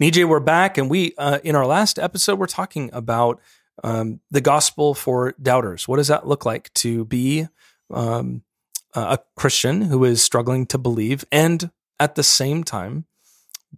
AJ, 0.00 0.28
we're 0.28 0.38
back, 0.38 0.78
and 0.78 0.88
we 0.88 1.12
uh, 1.18 1.40
in 1.42 1.56
our 1.56 1.66
last 1.66 1.98
episode 1.98 2.38
we're 2.38 2.46
talking 2.46 2.88
about 2.92 3.40
um, 3.82 4.20
the 4.30 4.40
gospel 4.40 4.94
for 4.94 5.34
doubters. 5.42 5.88
What 5.88 5.96
does 5.96 6.06
that 6.06 6.24
look 6.24 6.46
like 6.46 6.72
to 6.74 7.04
be 7.04 7.48
um, 7.92 8.44
a 8.94 9.18
Christian 9.34 9.82
who 9.82 10.04
is 10.04 10.22
struggling 10.22 10.66
to 10.66 10.78
believe, 10.78 11.24
and 11.32 11.72
at 11.98 12.14
the 12.14 12.22
same 12.22 12.62
time 12.62 13.06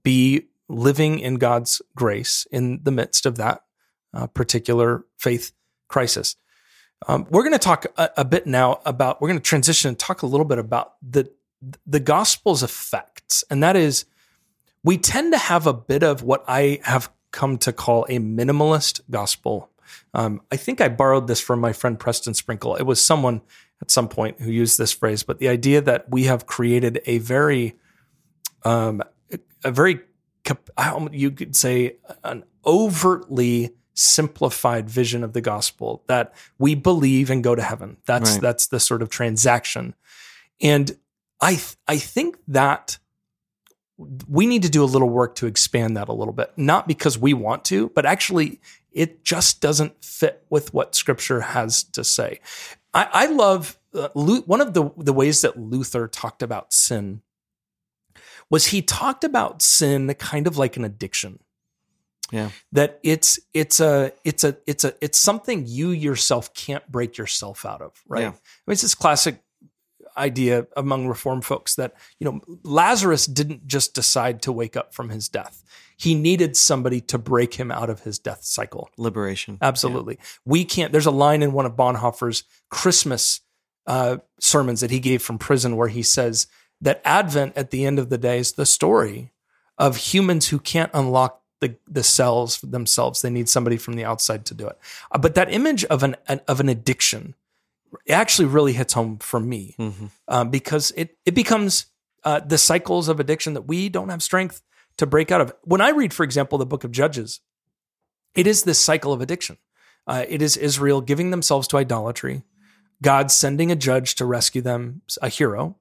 be 0.03 0.48
living 0.69 1.20
in 1.20 1.37
God's 1.37 1.80
grace 1.96 2.46
in 2.52 2.80
the 2.82 2.93
midst 2.93 3.25
of 3.25 3.37
that 3.39 3.62
uh, 4.12 4.27
particular 4.27 5.07
faith 5.18 5.52
crisis? 5.89 6.37
Um, 7.09 7.27
we're 7.30 7.45
going 7.45 7.52
to 7.52 7.59
talk 7.59 7.87
a, 7.96 8.11
a 8.18 8.25
bit 8.27 8.46
now 8.46 8.82
about. 8.84 9.23
We're 9.23 9.29
going 9.29 9.41
to 9.41 9.43
transition 9.43 9.89
and 9.89 9.98
talk 9.98 10.21
a 10.21 10.27
little 10.27 10.45
bit 10.45 10.59
about 10.59 10.96
the 11.00 11.32
the 11.87 12.00
gospel's 12.00 12.62
effects, 12.62 13.43
and 13.48 13.62
that 13.62 13.75
is 13.75 14.05
we 14.83 14.99
tend 14.99 15.33
to 15.33 15.39
have 15.39 15.67
a 15.67 15.73
bit 15.73 16.03
of 16.03 16.23
what 16.23 16.45
I 16.49 16.80
have 16.85 17.11
come 17.33 17.59
to 17.59 17.73
call 17.73 18.05
a 18.05 18.19
minimalist 18.19 19.01
gospel. 19.11 19.71
Um, 20.15 20.41
I 20.51 20.57
think 20.57 20.80
I 20.80 20.88
borrowed 20.88 21.27
this 21.27 21.41
from 21.41 21.61
my 21.61 21.73
friend 21.73 21.98
Preston 21.98 22.34
Sprinkle. 22.34 22.77
It 22.77 22.85
was 22.85 23.05
someone 23.05 23.43
at 23.83 23.91
some 23.91 24.09
point 24.09 24.41
who 24.41 24.51
used 24.51 24.79
this 24.79 24.93
phrase, 24.93 25.23
but 25.23 25.38
the 25.38 25.48
idea 25.48 25.80
that 25.80 26.11
we 26.11 26.24
have 26.24 26.47
created 26.47 27.01
a 27.07 27.19
very, 27.19 27.77
um, 28.65 29.02
a 29.65 29.71
very, 29.71 30.01
you 31.12 31.30
could 31.30 31.57
say, 31.57 31.97
an 32.24 32.45
overtly 32.65 33.71
simplified 33.95 34.88
vision 34.88 35.23
of 35.23 35.33
the 35.33 35.41
gospel 35.41 36.02
that 36.07 36.35
we 36.59 36.74
believe 36.74 37.30
and 37.30 37.45
go 37.45 37.55
to 37.55 37.62
heaven. 37.62 37.97
That's 38.07 38.33
right. 38.33 38.41
that's 38.41 38.66
the 38.69 38.80
sort 38.80 39.02
of 39.02 39.10
transaction, 39.10 39.95
and 40.60 40.97
I 41.41 41.55
th- 41.55 41.77
I 41.87 41.99
think 41.99 42.38
that 42.49 42.99
we 44.28 44.46
need 44.46 44.62
to 44.62 44.70
do 44.70 44.82
a 44.82 44.86
little 44.86 45.09
work 45.09 45.34
to 45.36 45.46
expand 45.46 45.96
that 45.96 46.09
a 46.09 46.12
little 46.12 46.32
bit, 46.32 46.52
not 46.56 46.88
because 46.88 47.18
we 47.18 47.34
want 47.34 47.64
to, 47.66 47.90
but 47.90 48.06
actually 48.06 48.60
it 48.92 49.24
just 49.24 49.60
doesn't 49.60 50.02
fit 50.04 50.45
with 50.51 50.73
what 50.74 50.95
Scripture 50.95 51.40
has 51.40 51.82
to 51.82 52.02
say. 52.02 52.40
I, 52.92 53.09
I 53.12 53.26
love 53.26 53.79
uh, 53.95 54.09
one 54.15 54.60
of 54.60 54.74
the 54.74 54.90
the 54.96 55.12
ways 55.12 55.42
that 55.42 55.59
Luther 55.59 56.09
talked 56.09 56.42
about 56.42 56.73
sin 56.73 57.23
was 58.48 58.66
he 58.66 58.82
talked 58.82 59.23
about 59.23 59.62
sin 59.62 60.12
kind 60.14 60.46
of 60.46 60.57
like 60.57 60.76
an 60.76 60.85
addiction. 60.85 61.38
Yeah. 62.32 62.51
That 62.73 63.01
it's 63.02 63.38
it's 63.54 63.80
a 63.80 64.12
it's 64.25 64.44
a 64.44 64.56
it's 64.66 64.84
a 64.84 64.94
it's 65.00 65.19
something 65.19 65.64
you 65.66 65.91
yourself 65.91 66.54
can't 66.54 66.87
break 66.91 67.19
yourself 67.19 67.64
out 67.66 67.82
of, 67.82 67.92
right? 68.09 68.22
Yeah. 68.22 68.28
I 68.28 68.31
mean, 68.31 68.72
it's 68.72 68.82
this 68.82 68.94
classic 68.94 69.42
idea 70.21 70.66
among 70.76 71.09
reform 71.09 71.41
folks 71.41 71.75
that 71.75 71.94
you 72.19 72.25
know 72.25 72.41
Lazarus 72.62 73.26
didn't 73.26 73.66
just 73.66 73.94
decide 73.94 74.43
to 74.43 74.53
wake 74.53 74.76
up 74.76 74.94
from 74.94 75.09
his 75.09 75.28
death. 75.28 75.65
He 75.97 76.15
needed 76.15 76.56
somebody 76.56 77.00
to 77.03 77.19
break 77.19 77.54
him 77.54 77.71
out 77.71 77.91
of 77.91 78.00
his 78.00 78.19
death 78.19 78.44
cycle. 78.44 78.88
Liberation. 78.97 79.59
Absolutely. 79.60 80.16
Yeah. 80.19 80.26
We 80.44 80.65
can't. 80.65 80.93
There's 80.93 81.06
a 81.06 81.10
line 81.10 81.43
in 81.43 81.53
one 81.53 81.66
of 81.66 81.76
Bonhoeffer's 81.76 82.44
Christmas 82.71 83.41
uh, 83.87 84.19
sermons 84.38 84.81
that 84.81 84.91
he 84.91 85.00
gave 85.00 85.22
from 85.22 85.38
prison 85.38 85.76
where 85.76 85.88
he 85.88 86.03
says 86.03 86.47
that 86.81 87.03
Advent 87.04 87.56
at 87.56 87.71
the 87.71 87.84
end 87.84 87.98
of 87.98 88.09
the 88.09 88.19
day 88.19 88.38
is 88.38 88.53
the 88.53 88.66
story 88.66 89.32
of 89.78 89.97
humans 89.97 90.48
who 90.48 90.59
can't 90.59 90.91
unlock 90.94 91.43
the, 91.60 91.76
the 91.88 92.03
cells 92.03 92.60
themselves. 92.60 93.22
They 93.22 93.31
need 93.31 93.48
somebody 93.48 93.76
from 93.76 93.94
the 93.94 94.04
outside 94.04 94.47
to 94.47 94.54
do 94.54 94.66
it. 94.66 94.78
Uh, 95.10 95.19
but 95.19 95.34
that 95.34 95.53
image 95.53 95.84
of 95.87 96.03
an, 96.03 96.16
an, 96.28 96.41
of 96.48 96.60
an 96.60 96.69
addiction 96.69 97.34
actually 98.09 98.47
really 98.47 98.72
hits 98.72 98.93
home 98.93 99.19
for 99.19 99.41
me 99.41 99.75
mm-hmm. 99.78 100.06
um, 100.28 100.50
because 100.50 100.93
it 100.97 101.16
it 101.25 101.34
becomes 101.34 101.87
uh, 102.25 102.41
the 102.41 102.59
cycles 102.59 103.09
of 103.09 103.21
addiction 103.21 103.55
that 103.55 103.62
we 103.62 103.88
don't 103.88 104.09
have 104.09 104.22
strength 104.22 104.62
to 104.97 105.06
break 105.06 105.31
out 105.31 105.41
of. 105.41 105.53
When 105.62 105.81
I 105.81 105.91
read, 105.91 106.12
for 106.12 106.25
example, 106.25 106.59
the 106.59 106.66
book 106.66 106.84
of 106.84 106.93
Judges, 106.93 107.41
it 108.34 108.47
is 108.47 108.62
this 108.62 108.78
cycle 108.78 109.12
of 109.12 109.21
addiction. 109.21 109.59
Uh, 110.06 110.25
it 110.28 110.43
is 110.43 110.56
Israel 110.56 111.00
giving 111.00 111.31
themselves 111.31 111.69
to 111.69 111.77
idolatry, 111.77 112.43
God 113.03 113.31
sending 113.31 113.70
a 113.70 113.76
judge 113.76 114.14
to 114.16 114.25
rescue 114.25 114.62
them, 114.62 115.03
a 115.22 115.28
hero, 115.28 115.76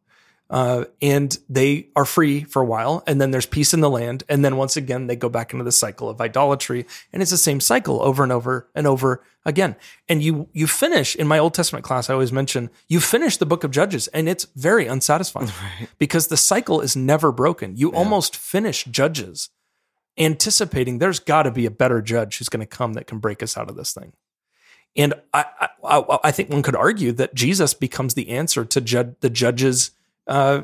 uh, 0.49 0.85
and 1.01 1.37
they 1.47 1.89
are 1.95 2.05
free 2.05 2.43
for 2.43 2.61
a 2.61 2.65
while, 2.65 3.03
and 3.05 3.21
then 3.21 3.31
there's 3.31 3.45
peace 3.45 3.73
in 3.73 3.81
the 3.81 3.89
land, 3.89 4.23
and 4.27 4.43
then 4.43 4.57
once 4.57 4.75
again 4.75 5.07
they 5.07 5.15
go 5.15 5.29
back 5.29 5.53
into 5.53 5.63
the 5.63 5.71
cycle 5.71 6.09
of 6.09 6.19
idolatry, 6.19 6.85
and 7.13 7.21
it's 7.21 7.31
the 7.31 7.37
same 7.37 7.59
cycle 7.59 8.01
over 8.01 8.23
and 8.23 8.31
over 8.31 8.67
and 8.73 8.87
over 8.87 9.23
again. 9.45 9.75
And 10.07 10.23
you 10.23 10.49
you 10.51 10.65
finish 10.65 11.15
in 11.15 11.27
my 11.27 11.37
Old 11.37 11.53
Testament 11.53 11.85
class, 11.85 12.09
I 12.09 12.13
always 12.13 12.31
mention 12.31 12.71
you 12.87 12.99
finish 12.99 13.37
the 13.37 13.45
book 13.45 13.63
of 13.63 13.69
Judges, 13.69 14.07
and 14.07 14.27
it's 14.27 14.45
very 14.55 14.87
unsatisfying 14.87 15.47
right. 15.79 15.89
because 15.99 16.27
the 16.27 16.37
cycle 16.37 16.81
is 16.81 16.95
never 16.95 17.31
broken. 17.31 17.75
You 17.75 17.91
yeah. 17.91 17.97
almost 17.97 18.35
finish 18.35 18.85
Judges 18.85 19.49
anticipating 20.17 20.97
there's 20.97 21.19
got 21.19 21.43
to 21.43 21.51
be 21.51 21.65
a 21.65 21.71
better 21.71 22.01
judge 22.01 22.37
who's 22.37 22.49
going 22.49 22.59
to 22.59 22.65
come 22.65 22.93
that 22.93 23.07
can 23.07 23.19
break 23.19 23.41
us 23.41 23.55
out 23.57 23.69
of 23.69 23.75
this 23.75 23.93
thing. 23.93 24.13
And 24.95 25.13
I, 25.33 25.45
I, 25.83 26.19
I 26.25 26.31
think 26.31 26.49
one 26.49 26.63
could 26.63 26.75
argue 26.75 27.11
that 27.13 27.35
Jesus 27.35 27.73
becomes 27.73 28.15
the 28.15 28.29
answer 28.29 28.65
to 28.65 28.81
jud- 28.81 29.15
the 29.21 29.29
judges 29.29 29.91
uh, 30.29 30.63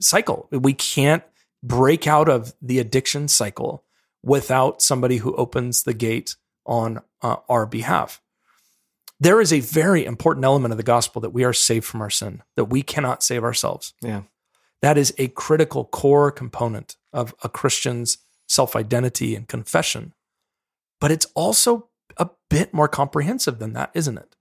cycle. 0.00 0.48
We 0.50 0.74
can't 0.74 1.22
break 1.62 2.06
out 2.06 2.28
of 2.28 2.54
the 2.60 2.78
addiction 2.78 3.28
cycle 3.28 3.84
without 4.22 4.82
somebody 4.82 5.18
who 5.18 5.34
opens 5.36 5.84
the 5.84 5.94
gate 5.94 6.36
on 6.66 7.00
uh, 7.22 7.36
our 7.48 7.66
behalf. 7.66 8.20
There 9.20 9.40
is 9.40 9.52
a 9.52 9.60
very 9.60 10.04
important 10.04 10.44
element 10.44 10.72
of 10.72 10.76
the 10.76 10.84
gospel 10.84 11.20
that 11.22 11.30
we 11.30 11.44
are 11.44 11.52
saved 11.52 11.86
from 11.86 12.02
our 12.02 12.10
sin, 12.10 12.42
that 12.56 12.66
we 12.66 12.82
cannot 12.82 13.22
save 13.22 13.42
ourselves. 13.42 13.94
Yeah. 14.00 14.22
That 14.80 14.96
is 14.96 15.12
a 15.18 15.28
critical 15.28 15.84
core 15.84 16.30
component 16.30 16.96
of 17.12 17.34
a 17.42 17.48
Christian's 17.48 18.18
self 18.46 18.76
identity 18.76 19.34
and 19.34 19.48
confession. 19.48 20.14
But 21.00 21.10
it's 21.10 21.26
also 21.34 21.88
a 22.16 22.30
bit 22.48 22.72
more 22.72 22.88
comprehensive 22.88 23.58
than 23.58 23.72
that, 23.72 23.90
isn't 23.94 24.18
it? 24.18 24.36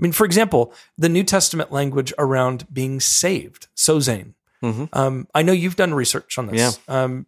I 0.00 0.02
mean, 0.02 0.12
for 0.12 0.24
example, 0.24 0.72
the 0.96 1.10
New 1.10 1.22
Testament 1.22 1.70
language 1.70 2.14
around 2.16 2.66
being 2.72 3.00
saved, 3.00 3.68
sozein. 3.76 4.32
Mm-hmm. 4.62 4.86
Um, 4.94 5.28
I 5.34 5.42
know 5.42 5.52
you've 5.52 5.76
done 5.76 5.92
research 5.92 6.38
on 6.38 6.46
this. 6.46 6.80
Yeah. 6.88 7.02
Um, 7.02 7.26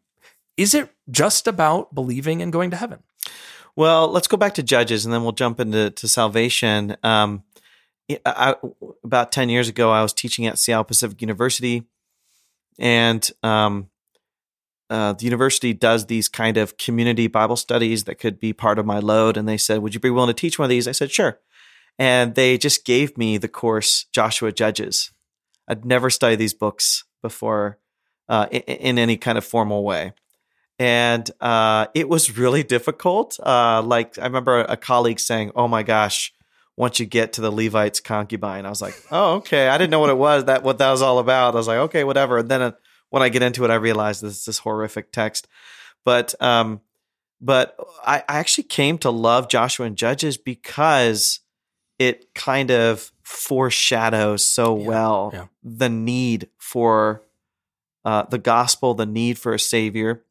is 0.57 0.75
it 0.75 0.89
just 1.11 1.47
about 1.47 1.95
believing 1.95 2.41
and 2.41 2.51
going 2.51 2.71
to 2.71 2.77
heaven? 2.77 3.03
Well, 3.77 4.09
let's 4.09 4.27
go 4.27 4.39
back 4.39 4.55
to 4.55 4.63
Judges, 4.63 5.05
and 5.05 5.13
then 5.13 5.23
we'll 5.23 5.33
jump 5.33 5.61
into 5.61 5.91
to 5.91 6.09
salvation. 6.09 6.97
Um, 7.03 7.43
I, 8.25 8.55
about 9.05 9.33
ten 9.33 9.51
years 9.51 9.69
ago, 9.69 9.91
I 9.91 10.03
was 10.03 10.13
teaching 10.15 10.47
at 10.47 10.59
Seattle 10.59 10.85
Pacific 10.85 11.21
University, 11.21 11.85
and 12.79 13.31
um, 13.43 13.89
uh, 14.89 15.13
the 15.15 15.25
university 15.25 15.73
does 15.75 16.07
these 16.07 16.29
kind 16.29 16.57
of 16.57 16.77
community 16.77 17.27
Bible 17.27 17.57
studies 17.57 18.05
that 18.05 18.17
could 18.17 18.39
be 18.41 18.53
part 18.53 18.79
of 18.79 18.87
my 18.87 18.99
load. 18.99 19.37
And 19.37 19.49
they 19.49 19.59
said, 19.59 19.81
"Would 19.81 19.95
you 19.95 20.01
be 20.01 20.11
willing 20.11 20.29
to 20.29 20.35
teach 20.35 20.59
one 20.59 20.67
of 20.67 20.71
these?" 20.71 20.89
I 20.89 20.93
said, 20.93 21.11
"Sure." 21.11 21.39
And 21.99 22.35
they 22.35 22.59
just 22.59 22.85
gave 22.85 23.17
me 23.17 23.39
the 23.39 23.49
course 23.49 24.07
Joshua 24.13 24.53
Judges. 24.53 25.13
I'd 25.69 25.85
never 25.85 26.11
studied 26.11 26.37
these 26.37 26.55
books 26.55 27.05
before 27.23 27.79
uh, 28.29 28.47
in, 28.51 28.61
in, 28.61 28.99
any 28.99 29.17
kind 29.17 29.39
of 29.39 29.45
formal 29.45 29.85
way. 29.85 30.13
And 30.79 31.31
uh, 31.41 31.87
it 31.95 32.09
was 32.09 32.37
really 32.37 32.63
difficult. 32.63 33.39
Uh, 33.39 33.83
like, 33.83 34.19
I 34.19 34.25
remember 34.25 34.61
a 34.61 34.77
colleague 34.77 35.21
saying, 35.21 35.53
Oh 35.55 35.69
my 35.69 35.83
gosh, 35.83 36.33
once 36.77 36.99
you 36.99 37.07
get 37.07 37.35
to 37.35 37.41
the 37.41 37.53
Levite's 37.53 38.01
concubine, 38.01 38.67
I 38.67 38.71
was 38.71 38.83
like, 38.83 39.01
Oh, 39.11 39.35
okay. 39.35 39.69
I 39.69 39.79
didn't 39.79 39.91
know 39.91 40.01
what 40.01 40.11
it 40.11 40.19
was, 40.19 40.47
that 40.47 40.63
what 40.63 40.79
that 40.79 40.91
was 40.91 41.03
all 41.03 41.19
about. 41.19 41.55
I 41.55 41.59
was 41.59 41.69
like, 41.69 41.79
Okay, 41.79 42.05
whatever. 42.05 42.39
And 42.39 42.51
then 42.51 42.63
uh, 42.63 42.73
when 43.11 43.23
I 43.23 43.29
get 43.29 43.43
into 43.43 43.65
it, 43.65 43.71
I 43.71 43.75
realized 43.75 44.23
this 44.23 44.39
is 44.39 44.45
this 44.45 44.59
horrific 44.59 45.13
text. 45.13 45.47
But, 46.05 46.35
um, 46.43 46.81
but 47.41 47.77
I, 48.05 48.25
I 48.29 48.39
actually 48.39 48.65
came 48.65 48.99
to 48.99 49.11
love 49.11 49.49
Joshua 49.49 49.87
and 49.87 49.97
Judges 49.97 50.37
because 50.37 51.41
it 51.99 52.35
kind 52.35 52.71
of 52.71 53.13
foreshadows 53.23 54.45
so 54.45 54.79
yeah, 54.79 54.87
well 54.87 55.31
yeah. 55.33 55.47
the 55.63 55.89
need 55.89 56.49
for 56.59 57.23
uh, 58.05 58.25
the 58.25 58.39
gospel, 58.39 58.95
the 58.95 59.07
need 59.07 59.39
for 59.39 59.53
a 59.53 59.59
savior. 59.59 60.25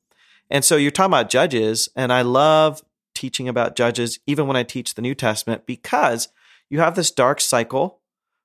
And 0.50 0.66
so 0.66 0.76
you're 0.76 0.92
talking 0.92 1.12
about 1.12 1.30
judges, 1.30 1.88
and 1.96 2.12
I 2.12 2.24
love 2.24 2.82
teaching 3.16 3.48
about 3.48 3.76
judges, 3.76 4.20
even 4.28 4.48
when 4.48 4.58
I 4.58 4.64
teach 4.64 4.96
the 4.96 5.02
New 5.02 5.16
Testament, 5.16 5.66
because 5.66 6.28
you 6.70 6.80
have 6.80 6.96
this 6.96 7.12
dark 7.12 7.40
cycle 7.40 8.00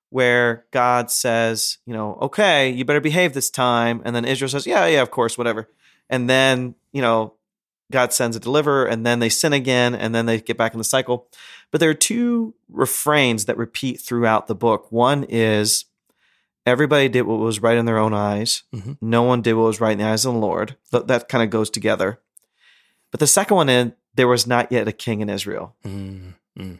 where 0.09 0.65
God 0.71 1.11
says, 1.11 1.79
you 1.85 1.93
know, 1.93 2.17
okay, 2.21 2.69
you 2.69 2.85
better 2.85 3.01
behave 3.01 3.33
this 3.33 3.49
time. 3.49 4.01
And 4.05 4.15
then 4.15 4.23
Israel 4.23 4.49
says, 4.49 4.65
yeah, 4.65 4.85
yeah, 4.85 5.01
of 5.01 5.11
course, 5.11 5.37
whatever. 5.37 5.67
And 6.09 6.29
then, 6.29 6.75
you 6.93 7.01
know, 7.01 7.33
God 7.91 8.11
sends 8.13 8.35
a 8.35 8.39
deliverer, 8.39 8.85
and 8.85 9.05
then 9.05 9.19
they 9.19 9.29
sin 9.29 9.53
again, 9.53 9.95
and 9.95 10.13
then 10.13 10.25
they 10.25 10.41
get 10.41 10.57
back 10.57 10.73
in 10.73 10.77
the 10.77 10.83
cycle. 10.83 11.29
But 11.71 11.79
there 11.79 11.89
are 11.89 11.95
two 11.95 12.53
refrains 12.69 13.45
that 13.45 13.57
repeat 13.57 14.01
throughout 14.01 14.47
the 14.47 14.55
book. 14.55 14.91
One 14.91 15.23
is 15.23 15.85
everybody 16.65 17.07
did 17.07 17.21
what 17.21 17.39
was 17.39 17.61
right 17.61 17.77
in 17.77 17.85
their 17.85 17.97
own 17.97 18.13
eyes. 18.13 18.63
Mm-hmm. 18.75 18.93
No 19.01 19.23
one 19.23 19.41
did 19.41 19.53
what 19.53 19.63
was 19.63 19.79
right 19.79 19.93
in 19.93 19.99
the 19.99 20.03
eyes 20.03 20.25
of 20.25 20.33
the 20.33 20.39
Lord. 20.39 20.75
That, 20.91 21.07
that 21.07 21.29
kind 21.29 21.43
of 21.43 21.49
goes 21.49 21.69
together. 21.69 22.19
But 23.11 23.21
the 23.21 23.27
second 23.27 23.55
one 23.55 23.69
is 23.69 23.91
there 24.15 24.27
was 24.27 24.45
not 24.45 24.71
yet 24.71 24.87
a 24.87 24.91
king 24.91 25.21
in 25.21 25.29
Israel. 25.29 25.75
Mm-hmm. 25.85 26.73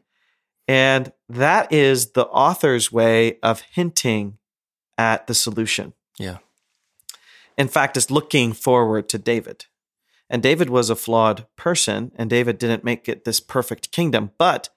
And 0.68 1.14
that 1.30 1.72
is 1.72 2.12
the 2.12 2.26
author's 2.26 2.92
way 2.92 3.40
of 3.42 3.62
hinting 3.62 4.38
at 4.98 5.28
the 5.28 5.34
solution. 5.34 5.94
Yeah. 6.20 6.40
In 7.58 7.70
fact, 7.70 7.96
it's 7.96 8.12
looking 8.12 8.52
forward 8.52 9.08
to 9.10 9.18
David. 9.18 9.66
And 10.30 10.44
David 10.44 10.70
was 10.70 10.90
a 10.90 10.96
flawed 10.96 11.46
person, 11.56 12.12
and 12.16 12.30
David 12.30 12.58
didn't 12.58 12.84
make 12.84 13.08
it 13.08 13.24
this 13.24 13.40
perfect 13.40 13.92
kingdom. 13.92 14.32
But 14.38 14.70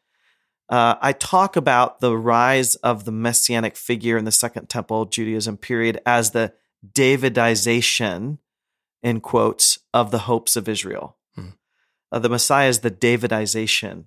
uh, 0.68 0.94
I 1.00 1.12
talk 1.12 1.56
about 1.56 2.00
the 2.00 2.16
rise 2.16 2.76
of 2.76 3.04
the 3.04 3.12
messianic 3.12 3.76
figure 3.76 4.16
in 4.16 4.24
the 4.24 4.32
Second 4.32 4.68
Temple 4.68 5.06
Judaism 5.06 5.56
period 5.56 6.00
as 6.06 6.30
the 6.30 6.52
Davidization, 6.94 8.38
in 9.02 9.20
quotes, 9.20 9.80
of 9.92 10.12
the 10.12 10.20
hopes 10.20 10.54
of 10.54 10.68
Israel. 10.68 11.16
Hmm. 11.34 11.48
Uh, 12.12 12.20
the 12.20 12.28
Messiah 12.28 12.68
is 12.68 12.80
the 12.80 12.90
Davidization 12.90 14.04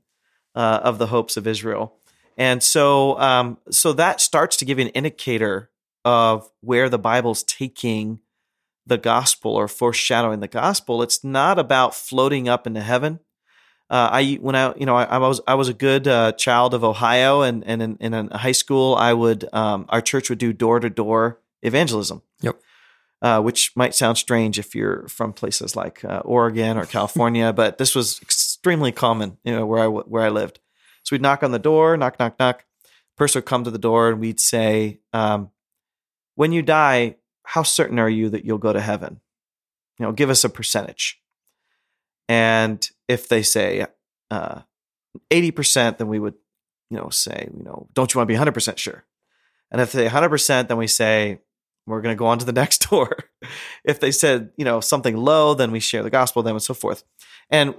uh, 0.56 0.80
of 0.82 0.98
the 0.98 1.08
hopes 1.08 1.36
of 1.36 1.46
Israel. 1.46 1.98
And 2.38 2.64
so, 2.64 3.20
um, 3.20 3.58
so 3.70 3.94
that 3.94 4.22
starts 4.22 4.56
to 4.58 4.66
give 4.66 4.80
you 4.80 4.86
an 4.86 4.92
indicator 4.92 5.70
of 6.06 6.50
where 6.62 6.90
the 6.90 6.98
Bible's 6.98 7.44
taking 7.44 8.20
the 8.86 8.98
gospel 8.98 9.56
or 9.56 9.68
foreshadowing 9.68 10.40
the 10.40 10.48
gospel. 10.48 11.02
It's 11.02 11.24
not 11.24 11.58
about 11.58 11.96
floating 11.96 12.50
up 12.50 12.68
into 12.68 12.82
heaven. 12.82 13.20
Uh, 13.90 14.10
I 14.12 14.34
when 14.42 14.56
I 14.56 14.74
you 14.76 14.86
know 14.86 14.96
I, 14.96 15.04
I 15.04 15.18
was 15.18 15.42
I 15.48 15.56
was 15.56 15.70
a 15.70 15.74
good 15.74 16.08
uh, 16.08 16.32
child 16.34 16.74
of 16.74 16.84
Ohio 16.84 17.42
and 17.42 17.64
and 17.66 17.82
in, 17.82 17.98
in 18.00 18.28
high 18.30 18.54
school 18.54 18.96
I 18.96 19.14
would 19.14 19.48
um, 19.54 19.86
our 19.90 20.02
church 20.02 20.30
would 20.30 20.40
do 20.40 20.54
door 20.54 20.80
to 20.80 20.90
door 20.90 21.40
evangelism. 21.62 22.22
Yep. 22.42 22.60
Uh, 23.22 23.40
which 23.40 23.72
might 23.78 23.96
sound 23.96 24.18
strange 24.18 24.60
if 24.60 24.76
you're 24.76 25.08
from 25.08 25.32
places 25.32 25.78
like 25.78 26.04
uh, 26.04 26.22
Oregon 26.26 26.78
or 26.78 26.86
California, 26.86 27.54
but 27.56 27.78
this 27.78 27.96
was 27.96 28.22
extremely 28.22 28.92
common, 28.92 29.38
you 29.46 29.54
know, 29.54 29.66
where 29.66 29.84
I 29.84 29.88
where 29.88 30.24
I 30.24 30.30
lived. 30.30 30.60
So 31.04 31.16
we'd 31.16 31.22
knock 31.22 31.42
on 31.42 31.52
the 31.52 31.60
door, 31.60 31.96
knock, 31.96 32.20
knock, 32.20 32.38
knock. 32.38 32.66
Person 33.16 33.40
would 33.40 33.46
come 33.46 33.64
to 33.64 33.72
the 33.72 33.78
door, 33.78 34.10
and 34.10 34.20
we'd 34.20 34.42
say, 34.42 35.00
um, 35.14 35.52
"When 36.36 36.52
you 36.52 36.64
die, 36.64 37.16
how 37.44 37.64
certain 37.64 38.00
are 38.00 38.10
you 38.10 38.30
that 38.30 38.46
you'll 38.46 38.58
go 38.58 38.74
to 38.74 38.82
heaven? 38.82 39.20
You 40.00 40.06
know, 40.06 40.12
give 40.12 40.30
us 40.30 40.44
a 40.44 40.50
percentage. 40.50 41.22
And 42.30 42.90
if 43.08 43.28
they 43.28 43.44
say 43.44 43.86
uh, 44.32 44.62
80%, 45.30 45.98
then 45.98 46.08
we 46.08 46.20
would, 46.20 46.36
you 46.90 46.98
know, 46.98 47.10
say, 47.10 47.50
you 47.56 47.64
know, 47.64 47.88
don't 47.94 48.14
you 48.14 48.18
want 48.18 48.30
to 48.30 48.34
be 48.34 48.40
100% 48.40 48.78
sure? 48.78 49.04
And 49.72 49.82
if 49.82 49.92
they 49.92 50.08
100%, 50.08 50.68
then 50.68 50.78
we 50.78 50.88
say, 50.88 51.40
we're 51.86 52.02
going 52.02 52.16
to 52.16 52.20
go 52.20 52.28
on 52.28 52.40
to 52.40 52.46
the 52.46 52.52
next 52.62 52.90
door. 52.90 53.18
if 53.84 54.00
they 54.00 54.12
said, 54.12 54.52
you 54.58 54.66
know, 54.66 54.80
something 54.80 55.18
low, 55.18 55.54
then 55.54 55.72
we 55.72 55.80
share 55.80 56.04
the 56.04 56.10
gospel 56.10 56.42
with 56.42 56.48
them 56.48 56.56
and 56.56 56.64
so 56.64 56.74
forth. 56.74 57.04
And 57.50 57.76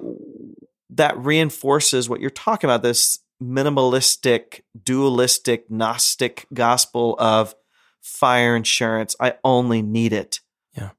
that 0.90 1.16
reinforces 1.18 2.08
what 2.08 2.20
you're 2.20 2.30
talking 2.30 2.68
about 2.68 2.82
this 2.82 3.20
minimalistic, 3.42 4.60
dualistic, 4.82 5.70
Gnostic 5.70 6.46
gospel 6.52 7.16
of 7.18 7.54
fire 8.04 8.54
insurance. 8.54 9.16
I 9.18 9.34
only 9.42 9.80
need 9.80 10.12
it 10.12 10.40
yeah. 10.76 10.90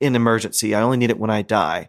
in 0.00 0.14
emergency. 0.14 0.74
I 0.76 0.80
only 0.80 0.96
need 0.96 1.10
it 1.10 1.18
when 1.18 1.28
I 1.28 1.42
die. 1.42 1.88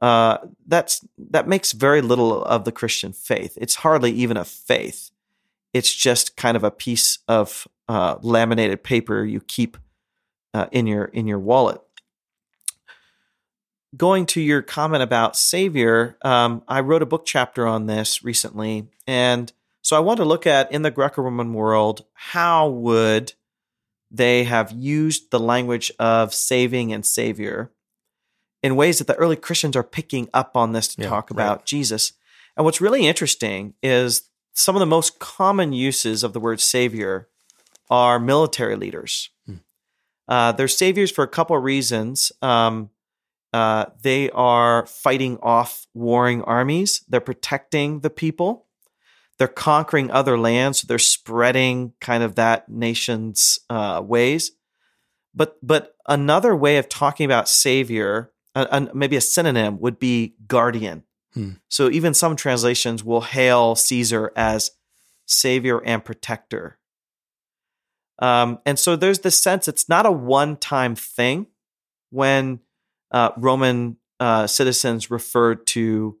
Uh, 0.00 0.38
that's 0.66 1.04
that 1.18 1.46
makes 1.46 1.72
very 1.72 2.00
little 2.00 2.42
of 2.42 2.64
the 2.64 2.72
Christian 2.72 3.12
faith. 3.12 3.58
It's 3.60 3.76
hardly 3.76 4.10
even 4.12 4.38
a 4.38 4.44
faith. 4.46 5.10
It's 5.74 5.94
just 5.94 6.36
kind 6.36 6.56
of 6.56 6.64
a 6.64 6.70
piece 6.70 7.18
of 7.28 7.68
uh, 7.88 8.16
laminated 8.22 8.82
paper 8.82 9.22
you 9.22 9.42
keep 9.42 9.76
uh, 10.54 10.66
in 10.72 10.86
your 10.86 11.04
in 11.04 11.26
your 11.26 11.38
wallet. 11.38 11.82
Going 13.94 14.24
to 14.26 14.40
your 14.40 14.62
comment 14.62 15.02
about 15.02 15.36
Savior, 15.36 16.16
um, 16.22 16.62
I 16.66 16.80
wrote 16.80 17.02
a 17.02 17.06
book 17.06 17.26
chapter 17.26 17.66
on 17.66 17.86
this 17.86 18.24
recently, 18.24 18.88
and 19.06 19.52
so 19.82 19.96
I 19.96 20.00
want 20.00 20.16
to 20.18 20.24
look 20.24 20.46
at 20.46 20.72
in 20.72 20.82
the 20.82 20.90
Greco-Roman 20.90 21.52
world 21.52 22.04
how 22.14 22.68
would 22.68 23.34
they 24.10 24.44
have 24.44 24.72
used 24.72 25.30
the 25.30 25.40
language 25.40 25.92
of 25.98 26.34
saving 26.34 26.92
and 26.92 27.06
savior 27.06 27.70
in 28.62 28.76
ways 28.76 28.98
that 28.98 29.06
the 29.06 29.14
early 29.14 29.36
Christians 29.36 29.76
are 29.76 29.82
picking 29.82 30.28
up 30.34 30.56
on 30.56 30.72
this 30.72 30.88
to 30.94 31.02
yeah, 31.02 31.08
talk 31.08 31.30
about 31.30 31.58
right. 31.58 31.66
Jesus. 31.66 32.12
And 32.56 32.64
what's 32.64 32.80
really 32.80 33.06
interesting 33.06 33.74
is 33.82 34.28
some 34.52 34.74
of 34.76 34.80
the 34.80 34.86
most 34.86 35.18
common 35.18 35.72
uses 35.72 36.24
of 36.24 36.32
the 36.32 36.40
word 36.40 36.60
savior 36.60 37.28
are 37.88 38.18
military 38.18 38.76
leaders. 38.76 39.30
Hmm. 39.46 39.54
Uh, 40.28 40.52
they're 40.52 40.68
saviors 40.68 41.10
for 41.10 41.24
a 41.24 41.28
couple 41.28 41.56
of 41.56 41.62
reasons. 41.62 42.32
Um, 42.42 42.90
uh, 43.52 43.86
they 44.02 44.30
are 44.30 44.86
fighting 44.86 45.38
off 45.42 45.86
warring 45.94 46.42
armies, 46.42 47.04
they're 47.08 47.20
protecting 47.20 48.00
the 48.00 48.10
people 48.10 48.66
they're 49.40 49.48
conquering 49.48 50.10
other 50.10 50.38
lands. 50.38 50.80
So 50.80 50.86
they're 50.86 50.98
spreading 50.98 51.94
kind 51.98 52.22
of 52.22 52.34
that 52.34 52.68
nation's 52.68 53.58
uh, 53.70 54.02
ways. 54.04 54.52
But 55.34 55.56
but 55.62 55.96
another 56.06 56.54
way 56.54 56.76
of 56.76 56.90
talking 56.90 57.24
about 57.24 57.48
savior, 57.48 58.32
uh, 58.54 58.66
uh, 58.70 58.86
maybe 58.92 59.16
a 59.16 59.22
synonym, 59.22 59.80
would 59.80 59.98
be 59.98 60.34
guardian. 60.46 61.04
Hmm. 61.32 61.52
So 61.68 61.90
even 61.90 62.12
some 62.12 62.36
translations 62.36 63.02
will 63.02 63.22
hail 63.22 63.76
Caesar 63.76 64.30
as 64.36 64.72
savior 65.24 65.82
and 65.86 66.04
protector. 66.04 66.78
Um, 68.18 68.58
and 68.66 68.78
so 68.78 68.94
there's 68.94 69.20
this 69.20 69.42
sense 69.42 69.68
it's 69.68 69.88
not 69.88 70.04
a 70.04 70.12
one 70.12 70.58
time 70.58 70.94
thing 70.94 71.46
when 72.10 72.60
uh, 73.10 73.30
Roman 73.38 73.96
uh, 74.18 74.46
citizens 74.46 75.10
referred 75.10 75.66
to 75.68 76.18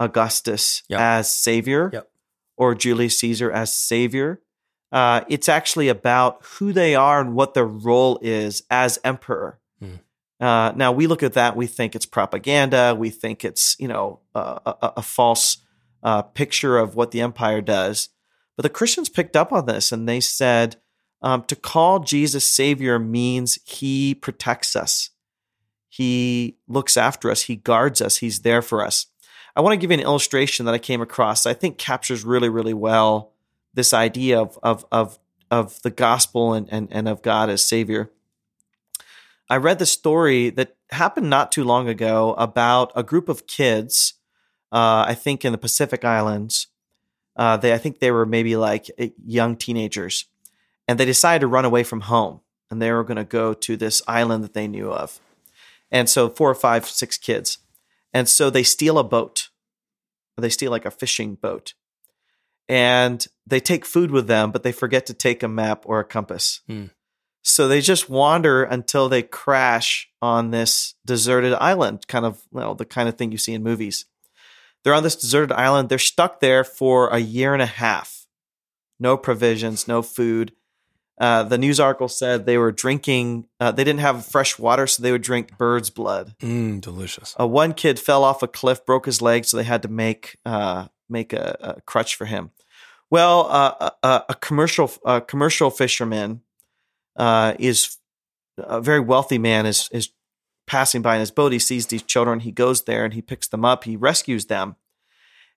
Augustus 0.00 0.82
yep. 0.88 0.98
as 0.98 1.30
savior. 1.30 1.90
Yep 1.92 2.10
or 2.58 2.74
Julius 2.74 3.18
Caesar 3.20 3.50
as 3.50 3.72
savior. 3.72 4.42
Uh, 4.90 5.22
it's 5.28 5.48
actually 5.48 5.88
about 5.88 6.44
who 6.44 6.72
they 6.72 6.94
are 6.94 7.20
and 7.20 7.34
what 7.34 7.54
their 7.54 7.66
role 7.66 8.18
is 8.20 8.62
as 8.70 8.98
emperor. 9.04 9.60
Mm. 9.82 10.00
Uh, 10.40 10.72
now 10.76 10.92
we 10.92 11.06
look 11.06 11.22
at 11.22 11.34
that, 11.34 11.56
we 11.56 11.66
think 11.66 11.94
it's 11.94 12.06
propaganda, 12.06 12.94
we 12.96 13.10
think 13.10 13.44
it's 13.44 13.76
you 13.78 13.88
know 13.88 14.20
a, 14.34 14.60
a, 14.66 14.92
a 14.98 15.02
false 15.02 15.58
uh, 16.02 16.22
picture 16.22 16.78
of 16.78 16.94
what 16.94 17.10
the 17.10 17.20
empire 17.20 17.60
does. 17.60 18.08
But 18.56 18.62
the 18.62 18.70
Christians 18.70 19.08
picked 19.08 19.36
up 19.36 19.52
on 19.52 19.66
this 19.66 19.92
and 19.92 20.08
they 20.08 20.20
said 20.20 20.76
um, 21.22 21.42
to 21.44 21.56
call 21.56 22.00
Jesus 22.00 22.46
Savior 22.46 22.98
means 22.98 23.58
He 23.64 24.14
protects 24.14 24.74
us, 24.74 25.10
He 25.88 26.56
looks 26.66 26.96
after 26.96 27.30
us, 27.30 27.42
He 27.42 27.56
guards 27.56 28.00
us, 28.00 28.18
He's 28.18 28.40
there 28.40 28.62
for 28.62 28.84
us. 28.84 29.06
I 29.58 29.60
want 29.60 29.72
to 29.72 29.76
give 29.76 29.90
you 29.90 29.98
an 29.98 30.04
illustration 30.04 30.66
that 30.66 30.74
I 30.74 30.78
came 30.78 31.02
across 31.02 31.42
that 31.42 31.50
I 31.50 31.54
think 31.54 31.78
captures 31.78 32.24
really, 32.24 32.48
really 32.48 32.72
well 32.72 33.32
this 33.74 33.92
idea 33.92 34.40
of 34.40 34.56
of 34.62 34.86
of 34.92 35.18
of 35.50 35.82
the 35.82 35.90
gospel 35.90 36.52
and, 36.52 36.68
and, 36.70 36.86
and 36.92 37.08
of 37.08 37.22
God 37.22 37.50
as 37.50 37.66
Savior. 37.66 38.10
I 39.50 39.56
read 39.56 39.80
the 39.80 39.86
story 39.86 40.50
that 40.50 40.76
happened 40.90 41.28
not 41.28 41.50
too 41.50 41.64
long 41.64 41.88
ago 41.88 42.34
about 42.38 42.92
a 42.94 43.02
group 43.02 43.28
of 43.28 43.48
kids, 43.48 44.14
uh, 44.70 45.06
I 45.08 45.14
think 45.14 45.44
in 45.44 45.50
the 45.50 45.58
Pacific 45.58 46.04
Islands. 46.04 46.68
Uh, 47.34 47.56
they, 47.56 47.72
I 47.72 47.78
think 47.78 47.98
they 47.98 48.12
were 48.12 48.26
maybe 48.26 48.56
like 48.56 48.90
eh, 48.96 49.08
young 49.24 49.56
teenagers, 49.56 50.26
and 50.86 51.00
they 51.00 51.04
decided 51.04 51.40
to 51.40 51.46
run 51.48 51.64
away 51.64 51.82
from 51.82 52.02
home, 52.02 52.42
and 52.70 52.80
they 52.80 52.92
were 52.92 53.04
going 53.04 53.16
to 53.16 53.24
go 53.24 53.54
to 53.54 53.76
this 53.76 54.02
island 54.06 54.44
that 54.44 54.54
they 54.54 54.68
knew 54.68 54.92
of. 54.92 55.18
And 55.90 56.08
so, 56.08 56.28
four 56.28 56.50
or 56.50 56.54
five, 56.54 56.86
six 56.86 57.16
kids, 57.16 57.58
and 58.12 58.28
so 58.28 58.50
they 58.50 58.62
steal 58.62 58.98
a 58.98 59.04
boat. 59.04 59.48
They 60.40 60.48
steal 60.48 60.70
like 60.70 60.86
a 60.86 60.90
fishing 60.90 61.34
boat. 61.34 61.74
And 62.68 63.26
they 63.46 63.60
take 63.60 63.84
food 63.84 64.10
with 64.10 64.26
them, 64.26 64.50
but 64.50 64.62
they 64.62 64.72
forget 64.72 65.06
to 65.06 65.14
take 65.14 65.42
a 65.42 65.48
map 65.48 65.84
or 65.86 66.00
a 66.00 66.04
compass. 66.04 66.60
Hmm. 66.66 66.86
So 67.42 67.66
they 67.66 67.80
just 67.80 68.10
wander 68.10 68.62
until 68.62 69.08
they 69.08 69.22
crash 69.22 70.10
on 70.20 70.50
this 70.50 70.94
deserted 71.06 71.54
island, 71.54 72.06
kind 72.06 72.26
of 72.26 72.42
well, 72.50 72.74
the 72.74 72.84
kind 72.84 73.08
of 73.08 73.16
thing 73.16 73.32
you 73.32 73.38
see 73.38 73.54
in 73.54 73.62
movies. 73.62 74.04
They're 74.84 74.94
on 74.94 75.02
this 75.02 75.16
deserted 75.16 75.52
island. 75.52 75.88
They're 75.88 75.98
stuck 75.98 76.40
there 76.40 76.62
for 76.62 77.08
a 77.08 77.18
year 77.18 77.54
and 77.54 77.62
a 77.62 77.66
half. 77.66 78.26
No 79.00 79.16
provisions, 79.16 79.88
no 79.88 80.02
food. 80.02 80.52
Uh, 81.20 81.42
the 81.42 81.58
news 81.58 81.80
article 81.80 82.08
said 82.08 82.46
they 82.46 82.58
were 82.58 82.70
drinking. 82.70 83.46
Uh, 83.58 83.72
they 83.72 83.82
didn't 83.82 84.00
have 84.00 84.24
fresh 84.24 84.58
water, 84.58 84.86
so 84.86 85.02
they 85.02 85.10
would 85.10 85.22
drink 85.22 85.58
bird's 85.58 85.90
blood. 85.90 86.34
Mm, 86.40 86.80
delicious. 86.80 87.34
Uh, 87.38 87.46
one 87.46 87.74
kid 87.74 87.98
fell 87.98 88.22
off 88.22 88.42
a 88.42 88.48
cliff, 88.48 88.86
broke 88.86 89.06
his 89.06 89.20
leg, 89.20 89.44
so 89.44 89.56
they 89.56 89.64
had 89.64 89.82
to 89.82 89.88
make 89.88 90.38
uh, 90.46 90.86
make 91.08 91.32
a, 91.32 91.56
a, 91.60 91.80
crutch 91.80 92.14
for 92.14 92.26
him. 92.26 92.50
Well, 93.10 93.48
uh, 93.50 93.90
a, 94.02 94.24
a, 94.28 94.34
commercial 94.34 94.92
a 95.04 95.20
commercial 95.20 95.70
fisherman 95.70 96.42
uh, 97.16 97.54
is 97.58 97.96
a 98.58 98.80
very 98.80 99.00
wealthy 99.00 99.38
man 99.38 99.66
is 99.66 99.88
is 99.92 100.10
passing 100.68 101.02
by 101.02 101.14
in 101.14 101.20
his 101.20 101.32
boat. 101.32 101.52
He 101.52 101.58
sees 101.58 101.86
these 101.86 102.02
children. 102.02 102.40
He 102.40 102.52
goes 102.52 102.84
there 102.84 103.04
and 103.04 103.14
he 103.14 103.22
picks 103.22 103.48
them 103.48 103.64
up. 103.64 103.84
He 103.84 103.96
rescues 103.96 104.46
them. 104.46 104.76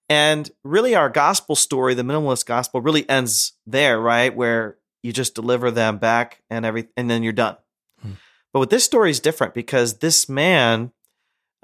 And 0.09 0.49
really, 0.63 0.95
our 0.95 1.09
gospel 1.09 1.55
story, 1.55 1.93
the 1.93 2.03
minimalist 2.03 2.45
gospel, 2.45 2.81
really 2.81 3.07
ends 3.09 3.53
there, 3.65 3.99
right? 3.99 4.35
Where 4.35 4.77
you 5.03 5.11
just 5.11 5.35
deliver 5.35 5.71
them 5.71 5.97
back 5.97 6.41
and 6.49 6.65
every 6.65 6.87
and 6.95 7.09
then 7.09 7.23
you're 7.23 7.33
done. 7.33 7.57
Hmm. 8.01 8.13
But 8.53 8.59
with 8.59 8.69
this 8.69 8.83
story 8.83 9.11
is 9.11 9.19
different 9.19 9.53
because 9.53 9.99
this 9.99 10.29
man, 10.29 10.91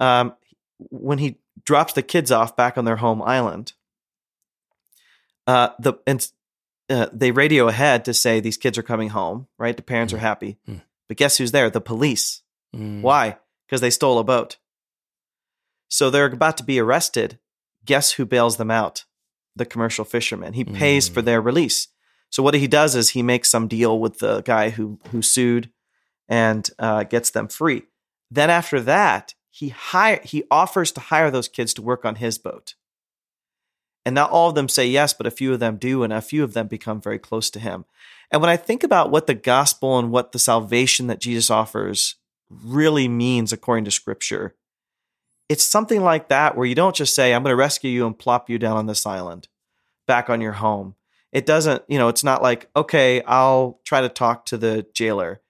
um, 0.00 0.34
when 0.78 1.18
he 1.18 1.38
drops 1.64 1.92
the 1.92 2.02
kids 2.02 2.30
off 2.30 2.56
back 2.56 2.78
on 2.78 2.84
their 2.84 2.96
home 2.96 3.22
island, 3.22 3.74
uh, 5.46 5.70
the 5.78 5.94
and 6.06 6.26
uh, 6.90 7.06
they 7.12 7.30
radio 7.30 7.68
ahead 7.68 8.04
to 8.06 8.14
say 8.14 8.40
these 8.40 8.56
kids 8.56 8.78
are 8.78 8.82
coming 8.82 9.10
home. 9.10 9.46
Right, 9.58 9.76
the 9.76 9.82
parents 9.82 10.12
are 10.12 10.18
hmm. 10.18 10.22
happy, 10.22 10.58
hmm. 10.66 10.76
but 11.08 11.16
guess 11.16 11.38
who's 11.38 11.52
there? 11.52 11.70
The 11.70 11.80
police. 11.80 12.42
Why? 13.02 13.38
Because 13.66 13.80
they 13.80 13.90
stole 13.90 14.18
a 14.18 14.24
boat. 14.24 14.56
So 15.88 16.10
they're 16.10 16.26
about 16.26 16.58
to 16.58 16.64
be 16.64 16.78
arrested. 16.78 17.38
Guess 17.84 18.12
who 18.12 18.26
bails 18.26 18.58
them 18.58 18.70
out? 18.70 19.04
The 19.56 19.64
commercial 19.64 20.04
fisherman. 20.04 20.52
He 20.52 20.64
pays 20.64 21.08
for 21.08 21.22
their 21.22 21.40
release. 21.40 21.88
So 22.30 22.42
what 22.42 22.54
he 22.54 22.66
does 22.66 22.94
is 22.94 23.10
he 23.10 23.22
makes 23.22 23.50
some 23.50 23.68
deal 23.68 23.98
with 23.98 24.18
the 24.18 24.42
guy 24.42 24.70
who 24.70 24.98
who 25.10 25.22
sued 25.22 25.70
and 26.28 26.68
uh, 26.78 27.04
gets 27.04 27.30
them 27.30 27.48
free. 27.48 27.84
Then 28.30 28.50
after 28.50 28.80
that, 28.80 29.34
he 29.50 29.70
hire 29.70 30.20
he 30.22 30.44
offers 30.50 30.92
to 30.92 31.00
hire 31.00 31.30
those 31.30 31.48
kids 31.48 31.74
to 31.74 31.82
work 31.82 32.04
on 32.04 32.16
his 32.16 32.38
boat. 32.38 32.74
And 34.04 34.14
not 34.14 34.30
all 34.30 34.48
of 34.48 34.54
them 34.54 34.68
say 34.68 34.86
yes, 34.86 35.12
but 35.12 35.26
a 35.26 35.30
few 35.30 35.52
of 35.52 35.60
them 35.60 35.76
do, 35.76 36.02
and 36.02 36.12
a 36.12 36.22
few 36.22 36.42
of 36.42 36.54
them 36.54 36.66
become 36.66 37.00
very 37.00 37.18
close 37.18 37.50
to 37.50 37.60
him. 37.60 37.84
And 38.30 38.40
when 38.40 38.50
I 38.50 38.56
think 38.56 38.82
about 38.82 39.10
what 39.10 39.26
the 39.26 39.34
gospel 39.34 39.98
and 39.98 40.10
what 40.10 40.32
the 40.32 40.38
salvation 40.38 41.08
that 41.08 41.20
Jesus 41.20 41.50
offers 41.50 42.16
really 42.48 43.08
means 43.08 43.52
according 43.52 43.84
to 43.84 43.90
scripture, 43.90 44.54
it's 45.48 45.64
something 45.64 46.02
like 46.02 46.28
that 46.28 46.56
where 46.56 46.66
you 46.66 46.74
don't 46.74 46.96
just 46.96 47.14
say, 47.14 47.34
I'm 47.34 47.42
going 47.42 47.52
to 47.52 47.56
rescue 47.56 47.90
you 47.90 48.06
and 48.06 48.18
plop 48.18 48.48
you 48.48 48.58
down 48.58 48.76
on 48.76 48.86
this 48.86 49.04
island 49.06 49.48
back 50.06 50.30
on 50.30 50.40
your 50.40 50.52
home. 50.52 50.94
It 51.32 51.46
doesn't, 51.46 51.82
you 51.88 51.98
know, 51.98 52.08
it's 52.08 52.24
not 52.24 52.42
like, 52.42 52.68
okay, 52.74 53.22
I'll 53.22 53.80
try 53.84 54.00
to 54.00 54.08
talk 54.08 54.46
to 54.46 54.56
the 54.56 54.86
jailer. 54.94 55.40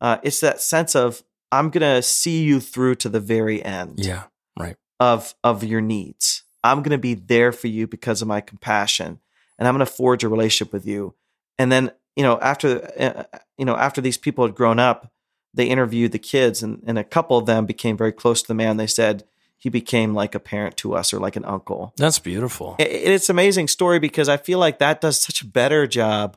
Uh, 0.00 0.18
it's 0.22 0.40
that 0.40 0.60
sense 0.60 0.94
of, 0.96 1.22
I'm 1.50 1.70
going 1.70 1.96
to 1.96 2.02
see 2.02 2.42
you 2.42 2.60
through 2.60 2.96
to 2.96 3.08
the 3.08 3.20
very 3.20 3.62
end 3.62 4.00
Yeah. 4.04 4.24
Right. 4.58 4.76
Of 5.00 5.34
of 5.44 5.62
your 5.62 5.80
needs. 5.80 6.42
I'm 6.64 6.78
going 6.82 6.90
to 6.90 6.98
be 6.98 7.14
there 7.14 7.52
for 7.52 7.68
you 7.68 7.86
because 7.86 8.20
of 8.20 8.28
my 8.28 8.40
compassion, 8.40 9.20
and 9.58 9.68
I'm 9.68 9.74
going 9.74 9.86
to 9.86 9.92
forge 9.92 10.24
a 10.24 10.28
relationship 10.28 10.72
with 10.72 10.86
you. 10.86 11.14
And 11.56 11.70
then, 11.70 11.92
you 12.16 12.24
know, 12.24 12.38
after 12.40 12.90
uh, 12.98 13.38
you 13.56 13.64
know, 13.64 13.76
after 13.76 14.00
these 14.00 14.18
people 14.18 14.44
had 14.44 14.56
grown 14.56 14.80
up, 14.80 15.12
they 15.54 15.66
interviewed 15.66 16.12
the 16.12 16.18
kids, 16.18 16.62
and, 16.62 16.82
and 16.86 16.98
a 16.98 17.04
couple 17.04 17.38
of 17.38 17.46
them 17.46 17.64
became 17.64 17.96
very 17.96 18.12
close 18.12 18.42
to 18.42 18.48
the 18.48 18.54
man. 18.54 18.76
They 18.76 18.88
said 18.88 19.24
he 19.58 19.68
became 19.68 20.14
like 20.14 20.34
a 20.34 20.40
parent 20.40 20.76
to 20.78 20.94
us 20.94 21.12
or 21.12 21.18
like 21.18 21.36
an 21.36 21.44
uncle. 21.44 21.92
That's 21.96 22.18
beautiful. 22.20 22.76
It- 22.78 22.84
it's 22.90 23.28
an 23.28 23.34
amazing 23.34 23.68
story 23.68 23.98
because 23.98 24.28
I 24.28 24.36
feel 24.36 24.58
like 24.58 24.78
that 24.78 25.00
does 25.00 25.20
such 25.20 25.42
a 25.42 25.46
better 25.46 25.86
job 25.86 26.36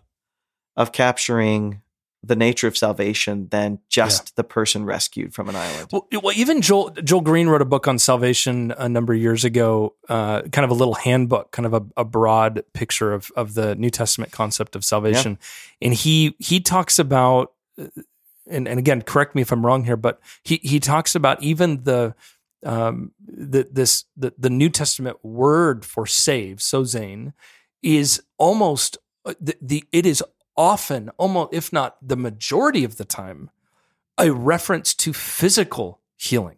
of 0.76 0.92
capturing 0.92 1.82
the 2.24 2.36
nature 2.36 2.68
of 2.68 2.78
salvation 2.78 3.48
than 3.50 3.80
just 3.90 4.36
the 4.36 4.44
person 4.44 4.86
rescued 4.86 5.34
from 5.34 5.50
an 5.50 5.56
island. 5.56 5.88
Well, 5.92 6.08
well, 6.22 6.34
even 6.36 6.62
Joel 6.62 6.92
Joel 6.92 7.22
Green 7.22 7.48
wrote 7.48 7.64
a 7.64 7.66
book 7.66 7.88
on 7.88 7.98
salvation 7.98 8.72
a 8.78 8.88
number 8.88 9.14
of 9.14 9.20
years 9.20 9.44
ago, 9.44 9.96
uh, 10.08 10.44
kind 10.44 10.64
of 10.64 10.70
a 10.70 10.76
little 10.76 10.94
handbook, 10.94 11.52
kind 11.52 11.66
of 11.66 11.74
a, 11.74 11.82
a 11.98 12.06
broad 12.06 12.64
picture 12.74 13.12
of 13.12 13.32
of 13.36 13.56
the 13.56 13.76
New 13.76 13.90
Testament 13.90 14.32
concept 14.32 14.76
of 14.76 14.86
salvation, 14.86 15.40
and 15.82 15.96
he 15.96 16.36
he 16.38 16.60
talks 16.60 17.00
about, 17.00 17.54
uh, 17.80 17.88
and 18.48 18.68
and 18.68 18.78
again, 18.78 19.02
correct 19.02 19.34
me 19.34 19.42
if 19.42 19.52
I'm 19.52 19.66
wrong 19.66 19.84
here, 19.86 19.98
but 19.98 20.20
he 20.44 20.60
he 20.62 20.80
talks 20.80 21.16
about 21.16 21.42
even 21.42 21.84
the 21.86 22.14
um 22.64 23.12
the 23.26 23.68
this 23.72 24.06
the 24.16 24.34
the 24.38 24.50
New 24.50 24.70
Testament 24.70 25.24
word 25.24 25.86
for 25.86 26.06
save, 26.06 26.58
sozein, 26.58 27.34
is 27.82 28.22
almost 28.38 28.98
uh, 29.26 29.34
the, 29.40 29.56
the 29.62 29.84
it 29.92 30.06
is 30.06 30.24
often 30.56 31.10
almost 31.18 31.54
if 31.54 31.72
not 31.72 31.98
the 32.02 32.18
majority 32.18 32.84
of 32.84 32.98
the 32.98 33.06
time 33.06 33.50
a 34.18 34.32
reference 34.32 34.94
to 34.94 35.14
physical 35.14 36.00
healing. 36.18 36.58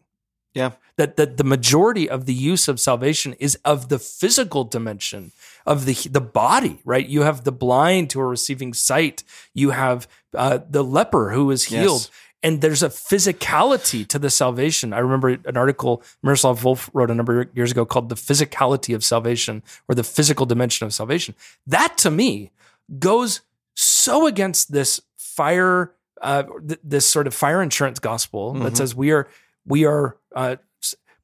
Yeah. 0.53 0.71
That 0.97 1.17
that 1.17 1.37
the 1.37 1.43
majority 1.43 2.07
of 2.07 2.25
the 2.25 2.33
use 2.33 2.67
of 2.67 2.79
salvation 2.79 3.33
is 3.39 3.57
of 3.65 3.89
the 3.89 3.97
physical 3.97 4.63
dimension 4.63 5.31
of 5.65 5.85
the 5.85 5.93
the 6.09 6.21
body, 6.21 6.81
right? 6.85 7.07
You 7.07 7.23
have 7.23 7.43
the 7.43 7.51
blind 7.51 8.11
who 8.11 8.19
are 8.19 8.29
receiving 8.29 8.73
sight. 8.73 9.23
You 9.55 9.71
have 9.71 10.07
uh, 10.35 10.59
the 10.69 10.83
leper 10.83 11.31
who 11.31 11.49
is 11.49 11.63
healed. 11.65 12.01
Yes. 12.01 12.11
And 12.43 12.59
there's 12.61 12.83
a 12.83 12.89
physicality 12.89 14.05
to 14.09 14.19
the 14.19 14.29
salvation. 14.29 14.91
I 14.93 14.99
remember 14.99 15.29
an 15.29 15.55
article 15.57 16.03
Miroslav 16.21 16.61
Volf 16.61 16.89
wrote 16.93 17.09
a 17.09 17.15
number 17.15 17.41
of 17.41 17.49
years 17.55 17.71
ago 17.71 17.85
called 17.85 18.09
"The 18.09 18.15
Physicality 18.15 18.93
of 18.93 19.03
Salvation" 19.03 19.63
or 19.87 19.95
the 19.95 20.03
physical 20.03 20.45
dimension 20.45 20.85
of 20.85 20.93
salvation. 20.93 21.35
That 21.65 21.97
to 21.99 22.11
me 22.11 22.51
goes 22.99 23.41
so 23.75 24.27
against 24.27 24.71
this 24.71 25.01
fire 25.17 25.93
uh, 26.21 26.43
th- 26.67 26.79
this 26.83 27.05
sort 27.07 27.27
of 27.27 27.33
fire 27.33 27.61
insurance 27.61 27.99
gospel 27.99 28.53
that 28.53 28.73
Mhm. 28.73 28.77
says 28.77 28.95
we 28.95 29.11
are 29.11 29.27
we 29.65 29.85
are 29.85 30.17
uh, 30.35 30.55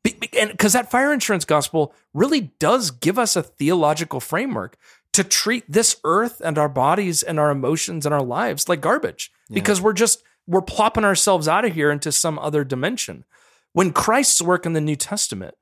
be- 0.04 0.14
be- 0.20 0.30
and 0.40 0.52
because 0.52 0.74
that 0.74 0.90
fire 0.92 1.14
insurance 1.14 1.46
gospel 1.46 1.94
really 2.14 2.52
does 2.60 2.92
give 2.92 3.18
us 3.20 3.36
a 3.36 3.44
theological 3.44 4.20
framework 4.20 4.78
to 5.14 5.24
treat 5.24 5.64
this 5.72 5.96
earth 6.04 6.42
and 6.44 6.58
our 6.58 6.70
bodies 6.70 7.24
and 7.24 7.40
our 7.40 7.50
emotions 7.52 8.06
and 8.06 8.14
our 8.16 8.22
lives 8.24 8.68
like 8.70 8.80
garbage 8.82 9.32
because 9.52 9.80
we're 9.82 9.94
just 9.94 10.22
we're 10.50 10.62
plopping 10.62 11.06
ourselves 11.06 11.48
out 11.48 11.66
of 11.66 11.74
here 11.74 11.92
into 11.92 12.12
some 12.12 12.40
other 12.40 12.64
dimension 12.64 13.24
when 13.74 13.92
christ's 13.92 14.42
work 14.42 14.66
in 14.66 14.74
the 14.74 14.82
new 14.82 14.96
testament 14.96 15.56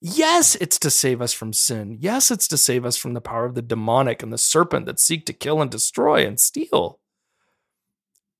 yes 0.00 0.56
it's 0.56 0.78
to 0.78 0.90
save 0.90 1.22
us 1.22 1.32
from 1.32 1.52
sin 1.52 1.96
yes 2.00 2.30
it's 2.30 2.48
to 2.48 2.58
save 2.58 2.84
us 2.84 2.96
from 2.96 3.14
the 3.14 3.20
power 3.20 3.44
of 3.44 3.54
the 3.54 3.62
demonic 3.62 4.22
and 4.22 4.32
the 4.32 4.38
serpent 4.38 4.86
that 4.86 5.00
seek 5.00 5.24
to 5.24 5.32
kill 5.32 5.62
and 5.62 5.70
destroy 5.70 6.26
and 6.26 6.40
steal 6.40 6.98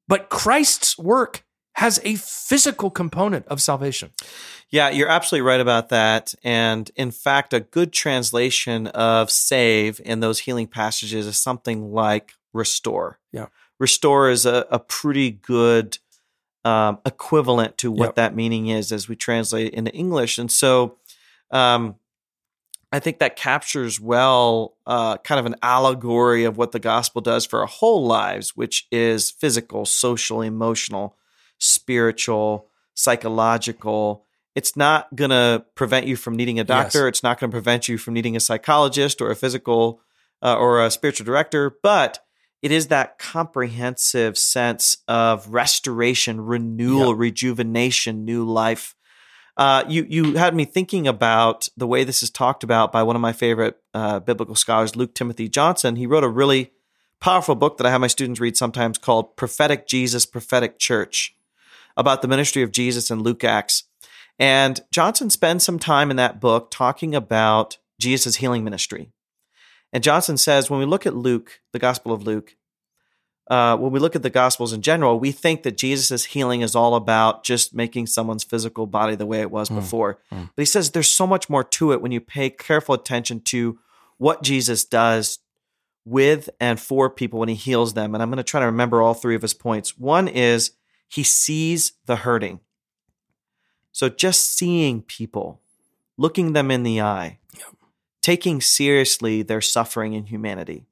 but 0.08 0.28
Christ's 0.28 0.98
work 0.98 1.44
has 1.74 1.98
a 2.04 2.16
physical 2.16 2.90
component 2.90 3.46
of 3.46 3.62
salvation. 3.62 4.10
Yeah, 4.68 4.90
you're 4.90 5.08
absolutely 5.08 5.46
right 5.46 5.60
about 5.60 5.88
that. 5.88 6.34
And 6.44 6.90
in 6.96 7.10
fact, 7.10 7.54
a 7.54 7.60
good 7.60 7.92
translation 7.92 8.88
of 8.88 9.30
save 9.30 10.00
in 10.04 10.20
those 10.20 10.40
healing 10.40 10.66
passages 10.66 11.26
is 11.26 11.38
something 11.38 11.92
like 11.92 12.32
restore. 12.52 13.20
Yeah. 13.32 13.46
Restore 13.82 14.30
is 14.30 14.46
a, 14.46 14.64
a 14.70 14.78
pretty 14.78 15.32
good 15.32 15.98
um, 16.64 17.00
equivalent 17.04 17.78
to 17.78 17.90
what 17.90 18.10
Yep. 18.10 18.14
that 18.14 18.36
meaning 18.36 18.68
is 18.68 18.92
as 18.92 19.08
we 19.08 19.16
translate 19.16 19.66
it 19.66 19.74
into 19.74 19.92
English. 19.92 20.38
And 20.38 20.52
so 20.52 20.98
um, 21.50 21.96
I 22.92 23.00
think 23.00 23.18
that 23.18 23.34
captures 23.34 23.98
well 23.98 24.76
uh, 24.86 25.16
kind 25.18 25.40
of 25.40 25.46
an 25.46 25.56
allegory 25.62 26.44
of 26.44 26.56
what 26.56 26.70
the 26.70 26.78
gospel 26.78 27.20
does 27.20 27.44
for 27.44 27.58
our 27.58 27.66
whole 27.66 28.06
lives, 28.06 28.56
which 28.56 28.86
is 28.92 29.32
physical, 29.32 29.84
social, 29.84 30.42
emotional, 30.42 31.16
spiritual, 31.58 32.68
psychological. 32.94 34.24
It's 34.54 34.76
not 34.76 35.12
going 35.16 35.30
to 35.30 35.64
prevent 35.74 36.06
you 36.06 36.14
from 36.14 36.36
needing 36.36 36.60
a 36.60 36.64
doctor. 36.64 37.08
It's 37.08 37.24
not 37.24 37.40
going 37.40 37.50
to 37.50 37.54
prevent 37.54 37.88
you 37.88 37.98
from 37.98 38.14
needing 38.14 38.36
a 38.36 38.40
psychologist 38.40 39.20
or 39.20 39.32
a 39.32 39.34
physical 39.36 40.00
uh, 40.40 40.56
or 40.56 40.80
a 40.80 40.88
spiritual 40.88 41.24
director, 41.24 41.76
but 41.82 42.24
it 42.62 42.70
is 42.70 42.86
that 42.88 43.18
comprehensive 43.18 44.38
sense 44.38 44.98
of 45.08 45.48
restoration, 45.48 46.40
renewal, 46.40 47.08
Yeah. 47.08 47.14
rejuvenation, 47.16 48.24
new 48.24 48.44
life. 48.44 48.94
Uh, 49.56 49.84
you 49.86 50.06
you 50.08 50.34
had 50.36 50.54
me 50.54 50.64
thinking 50.64 51.06
about 51.06 51.68
the 51.76 51.86
way 51.86 52.04
this 52.04 52.22
is 52.22 52.30
talked 52.30 52.64
about 52.64 52.90
by 52.90 53.02
one 53.02 53.16
of 53.16 53.20
my 53.22 53.32
favorite 53.32 53.76
uh, 53.92 54.18
biblical 54.20 54.54
scholars, 54.54 54.96
Luke 54.96 55.14
Timothy 55.14 55.48
Johnson. 55.48 55.96
He 55.96 56.06
wrote 56.06 56.24
a 56.24 56.28
really 56.28 56.72
powerful 57.20 57.54
book 57.54 57.76
that 57.76 57.86
I 57.86 57.90
have 57.90 58.00
my 58.00 58.06
students 58.06 58.40
read 58.40 58.56
sometimes 58.56 58.96
called 58.96 59.36
"Prophetic 59.36 59.86
Jesus, 59.86 60.24
Prophetic 60.24 60.78
Church," 60.78 61.36
about 61.98 62.22
the 62.22 62.28
ministry 62.28 62.62
of 62.62 62.72
Jesus 62.72 63.10
in 63.10 63.22
Luke 63.22 63.44
Acts. 63.44 63.84
And 64.38 64.80
Johnson 64.90 65.28
spends 65.28 65.64
some 65.64 65.78
time 65.78 66.10
in 66.10 66.16
that 66.16 66.40
book 66.40 66.70
talking 66.70 67.14
about 67.14 67.76
Jesus' 68.00 68.36
healing 68.36 68.64
ministry. 68.64 69.10
And 69.92 70.02
Johnson 70.02 70.36
says 70.36 70.70
when 70.70 70.80
we 70.80 70.86
look 70.86 71.06
at 71.06 71.14
Luke, 71.14 71.60
the 71.72 71.78
Gospel 71.78 72.12
of 72.12 72.22
Luke, 72.24 72.56
uh, 73.50 73.76
when 73.76 73.92
we 73.92 73.98
look 74.00 74.16
at 74.16 74.22
the 74.22 74.30
Gospels 74.30 74.72
in 74.72 74.80
general, 74.82 75.18
we 75.20 75.32
think 75.32 75.62
that 75.64 75.76
Jesus' 75.76 76.24
healing 76.26 76.62
is 76.62 76.74
all 76.74 76.94
about 76.94 77.44
just 77.44 77.74
making 77.74 78.06
someone's 78.06 78.44
physical 78.44 78.86
body 78.86 79.14
the 79.16 79.26
way 79.26 79.40
it 79.40 79.50
was 79.50 79.68
Mm, 79.68 79.74
before. 79.76 80.20
mm. 80.32 80.48
But 80.54 80.62
he 80.62 80.64
says 80.66 80.90
there's 80.90 81.10
so 81.10 81.26
much 81.26 81.50
more 81.50 81.64
to 81.64 81.92
it 81.92 82.00
when 82.00 82.12
you 82.12 82.20
pay 82.20 82.48
careful 82.50 82.94
attention 82.94 83.40
to 83.40 83.78
what 84.16 84.42
Jesus 84.42 84.84
does 84.84 85.40
with 86.04 86.48
and 86.60 86.80
for 86.80 87.10
people 87.10 87.40
when 87.40 87.48
he 87.48 87.54
heals 87.56 87.94
them. 87.94 88.14
And 88.14 88.22
I'm 88.22 88.30
going 88.30 88.38
to 88.38 88.42
try 88.44 88.60
to 88.60 88.66
remember 88.66 89.02
all 89.02 89.14
three 89.14 89.34
of 89.34 89.42
his 89.42 89.54
points. 89.54 89.98
One 89.98 90.28
is 90.28 90.70
he 91.08 91.22
sees 91.24 91.92
the 92.06 92.16
hurting. 92.16 92.60
So 93.90 94.08
just 94.08 94.56
seeing 94.56 95.02
people, 95.02 95.60
looking 96.16 96.54
them 96.54 96.70
in 96.70 96.82
the 96.84 97.00
eye, 97.02 97.38
taking 98.22 98.60
seriously 98.60 99.42
their 99.42 99.60
suffering 99.60 100.14
and 100.14 100.28
humanity. 100.28 100.86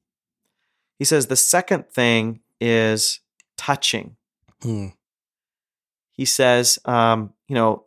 He 0.98 1.04
says 1.04 1.26
the 1.26 1.36
second 1.36 1.88
thing 1.88 2.40
is 2.60 3.20
touching. 3.56 4.16
Mm. 4.62 4.92
He 6.12 6.24
says, 6.26 6.78
um, 6.84 7.32
you 7.48 7.54
know, 7.54 7.84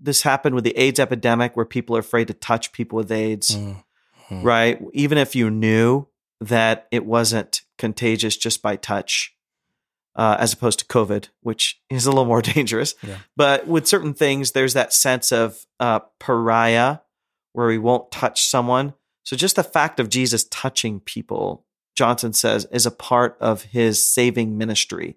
this 0.00 0.22
happened 0.22 0.54
with 0.54 0.64
the 0.64 0.76
AIDS 0.78 0.98
epidemic 0.98 1.56
where 1.56 1.66
people 1.66 1.96
are 1.96 2.00
afraid 2.00 2.28
to 2.28 2.34
touch 2.34 2.72
people 2.72 2.96
with 2.96 3.12
AIDS, 3.12 3.54
Mm. 3.56 3.84
Mm. 4.30 4.42
right? 4.44 4.80
Even 4.94 5.18
if 5.18 5.36
you 5.36 5.50
knew 5.50 6.06
that 6.40 6.88
it 6.90 7.04
wasn't 7.04 7.62
contagious 7.78 8.36
just 8.36 8.62
by 8.62 8.76
touch, 8.76 9.36
uh, 10.16 10.36
as 10.38 10.52
opposed 10.52 10.78
to 10.80 10.84
COVID, 10.86 11.28
which 11.42 11.80
is 11.90 12.06
a 12.06 12.10
little 12.10 12.24
more 12.24 12.42
dangerous. 12.54 12.94
Yeah. 13.02 13.18
But 13.36 13.66
with 13.66 13.86
certain 13.86 14.14
things, 14.14 14.52
there's 14.52 14.72
that 14.74 14.92
sense 14.92 15.32
of 15.32 15.66
uh, 15.78 16.00
pariah 16.18 16.98
where 17.52 17.66
we 17.66 17.78
won't 17.78 18.10
touch 18.10 18.44
someone. 18.44 18.94
So 19.24 19.36
just 19.36 19.56
the 19.56 19.62
fact 19.62 20.00
of 20.00 20.08
Jesus 20.08 20.44
touching 20.44 21.00
people, 21.00 21.64
Johnson 21.94 22.32
says, 22.32 22.66
is 22.72 22.86
a 22.86 22.90
part 22.90 23.36
of 23.40 23.62
his 23.62 24.06
saving 24.06 24.58
ministry. 24.58 25.16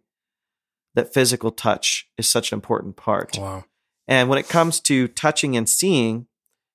That 0.94 1.13
physical 1.13 1.51
touch 1.51 2.08
is 2.18 2.30
such 2.30 2.51
an 2.51 2.58
important 2.58 2.96
part. 2.96 3.38
Wow. 3.38 3.65
And 4.08 4.30
when 4.30 4.39
it 4.39 4.48
comes 4.48 4.80
to 4.82 5.08
touching 5.08 5.58
and 5.58 5.68
seeing, 5.68 6.27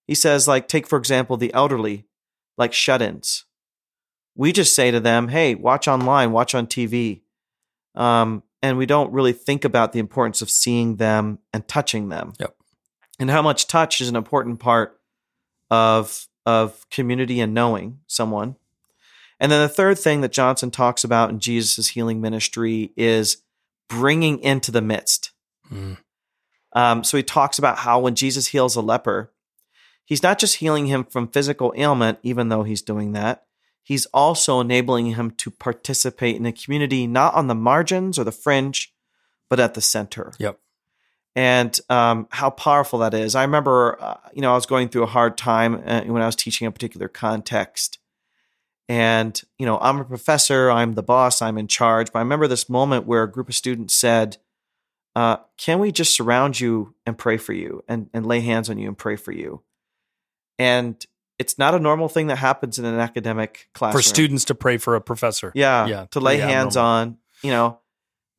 He 0.06 0.14
says, 0.14 0.48
like, 0.48 0.66
take 0.66 0.88
for 0.88 0.98
example 0.98 1.36
the 1.36 1.54
elderly, 1.54 2.04
like 2.58 2.72
shut 2.72 3.00
ins. 3.00 3.44
We 4.34 4.52
just 4.52 4.74
say 4.74 4.90
to 4.90 5.00
them, 5.00 5.28
hey, 5.28 5.54
watch 5.54 5.86
online, 5.86 6.32
watch 6.32 6.54
on 6.54 6.66
TV. 6.66 7.22
Um, 7.94 8.42
and 8.60 8.76
we 8.76 8.86
don't 8.86 9.12
really 9.12 9.32
think 9.32 9.64
about 9.64 9.92
the 9.92 10.00
importance 10.00 10.42
of 10.42 10.50
seeing 10.50 10.96
them 10.96 11.38
and 11.52 11.66
touching 11.66 12.08
them. 12.08 12.34
Yep. 12.40 12.56
And 13.18 13.30
how 13.30 13.42
much 13.42 13.66
touch 13.66 14.00
is 14.00 14.08
an 14.08 14.16
important 14.16 14.60
part 14.60 14.99
of 15.70 16.26
of 16.46 16.88
community 16.90 17.40
and 17.40 17.54
knowing 17.54 18.00
someone. 18.06 18.56
And 19.38 19.50
then 19.50 19.62
the 19.62 19.68
third 19.68 19.98
thing 19.98 20.20
that 20.20 20.32
Johnson 20.32 20.70
talks 20.70 21.04
about 21.04 21.30
in 21.30 21.40
Jesus' 21.40 21.88
healing 21.88 22.20
ministry 22.20 22.92
is 22.96 23.38
bringing 23.88 24.38
into 24.40 24.70
the 24.70 24.82
midst. 24.82 25.32
Mm. 25.72 25.98
Um, 26.72 27.04
so 27.04 27.16
he 27.16 27.22
talks 27.22 27.58
about 27.58 27.78
how 27.78 28.00
when 28.00 28.14
Jesus 28.14 28.48
heals 28.48 28.76
a 28.76 28.80
leper, 28.80 29.32
he's 30.04 30.22
not 30.22 30.38
just 30.38 30.56
healing 30.56 30.86
him 30.86 31.04
from 31.04 31.28
physical 31.28 31.72
ailment, 31.76 32.18
even 32.22 32.48
though 32.48 32.62
he's 32.62 32.82
doing 32.82 33.12
that, 33.12 33.44
he's 33.82 34.06
also 34.06 34.60
enabling 34.60 35.06
him 35.14 35.30
to 35.32 35.50
participate 35.50 36.36
in 36.36 36.46
a 36.46 36.52
community 36.52 37.06
not 37.06 37.34
on 37.34 37.48
the 37.48 37.54
margins 37.54 38.18
or 38.18 38.24
the 38.24 38.32
fringe, 38.32 38.94
but 39.48 39.58
at 39.58 39.74
the 39.74 39.80
center. 39.80 40.32
Yep. 40.38 40.58
And 41.36 41.78
um, 41.88 42.26
how 42.30 42.50
powerful 42.50 42.98
that 43.00 43.14
is. 43.14 43.34
I 43.34 43.42
remember, 43.42 43.96
uh, 44.02 44.16
you 44.34 44.42
know, 44.42 44.50
I 44.50 44.54
was 44.54 44.66
going 44.66 44.88
through 44.88 45.04
a 45.04 45.06
hard 45.06 45.38
time 45.38 45.80
uh, 45.86 46.02
when 46.02 46.22
I 46.22 46.26
was 46.26 46.36
teaching 46.36 46.66
a 46.66 46.72
particular 46.72 47.08
context. 47.08 47.98
And, 48.88 49.40
you 49.56 49.66
know, 49.66 49.78
I'm 49.78 50.00
a 50.00 50.04
professor, 50.04 50.68
I'm 50.70 50.94
the 50.94 51.02
boss, 51.02 51.40
I'm 51.40 51.56
in 51.56 51.68
charge. 51.68 52.12
But 52.12 52.18
I 52.18 52.22
remember 52.22 52.48
this 52.48 52.68
moment 52.68 53.06
where 53.06 53.22
a 53.22 53.30
group 53.30 53.48
of 53.48 53.54
students 53.54 53.94
said, 53.94 54.38
uh, 55.14 55.36
Can 55.56 55.78
we 55.78 55.92
just 55.92 56.14
surround 56.16 56.58
you 56.58 56.94
and 57.06 57.16
pray 57.16 57.36
for 57.36 57.52
you 57.52 57.84
and, 57.86 58.10
and 58.12 58.26
lay 58.26 58.40
hands 58.40 58.68
on 58.68 58.78
you 58.78 58.88
and 58.88 58.98
pray 58.98 59.14
for 59.14 59.30
you? 59.30 59.62
And 60.58 61.04
it's 61.38 61.56
not 61.56 61.74
a 61.74 61.78
normal 61.78 62.08
thing 62.08 62.26
that 62.26 62.36
happens 62.36 62.78
in 62.78 62.84
an 62.84 62.98
academic 62.98 63.68
classroom. 63.72 64.02
For 64.02 64.06
students 64.06 64.44
to 64.46 64.54
pray 64.56 64.76
for 64.76 64.96
a 64.96 65.00
professor. 65.00 65.52
Yeah. 65.54 65.86
Yeah, 65.86 66.06
To 66.10 66.20
lay 66.20 66.38
pretty 66.38 66.52
hands 66.52 66.76
abnormal. 66.76 66.90
on, 66.90 67.18
you 67.42 67.50
know. 67.52 67.78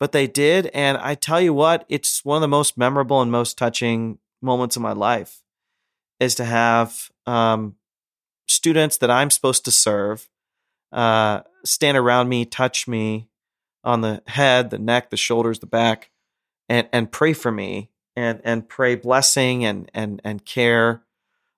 But 0.01 0.13
they 0.13 0.25
did. 0.25 0.65
And 0.73 0.97
I 0.97 1.13
tell 1.13 1.39
you 1.39 1.53
what, 1.53 1.85
it's 1.87 2.25
one 2.25 2.37
of 2.37 2.41
the 2.41 2.47
most 2.47 2.75
memorable 2.75 3.21
and 3.21 3.31
most 3.31 3.55
touching 3.55 4.17
moments 4.41 4.75
of 4.75 4.81
my 4.81 4.93
life 4.93 5.43
is 6.19 6.33
to 6.35 6.43
have 6.43 7.11
um, 7.27 7.75
students 8.47 8.97
that 8.97 9.11
I'm 9.11 9.29
supposed 9.29 9.63
to 9.65 9.71
serve 9.71 10.27
uh, 10.91 11.41
stand 11.63 11.97
around 11.97 12.29
me, 12.29 12.45
touch 12.45 12.87
me 12.87 13.29
on 13.83 14.01
the 14.01 14.23
head, 14.25 14.71
the 14.71 14.79
neck, 14.79 15.11
the 15.11 15.17
shoulders, 15.17 15.59
the 15.59 15.67
back, 15.67 16.09
and 16.67 16.89
and 16.91 17.11
pray 17.11 17.33
for 17.33 17.51
me 17.51 17.91
and 18.15 18.41
and 18.43 18.67
pray 18.67 18.95
blessing 18.95 19.63
and 19.65 19.89
and 19.93 20.19
and 20.23 20.43
care. 20.43 21.03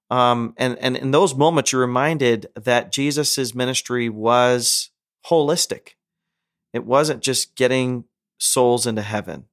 Um, 0.09 0.53
and 0.57 0.77
and 0.79 0.97
in 0.97 1.11
those 1.11 1.33
moments, 1.33 1.71
you're 1.71 1.79
reminded 1.79 2.47
that 2.55 2.91
Jesus's 2.91 3.55
ministry 3.55 4.09
was 4.09 4.89
holistic. 5.27 5.95
It 6.73 6.85
wasn't 6.85 7.23
just 7.23 7.55
getting 7.55 8.03
souls 8.43 8.85
into 8.85 9.01
heaven. 9.01 9.45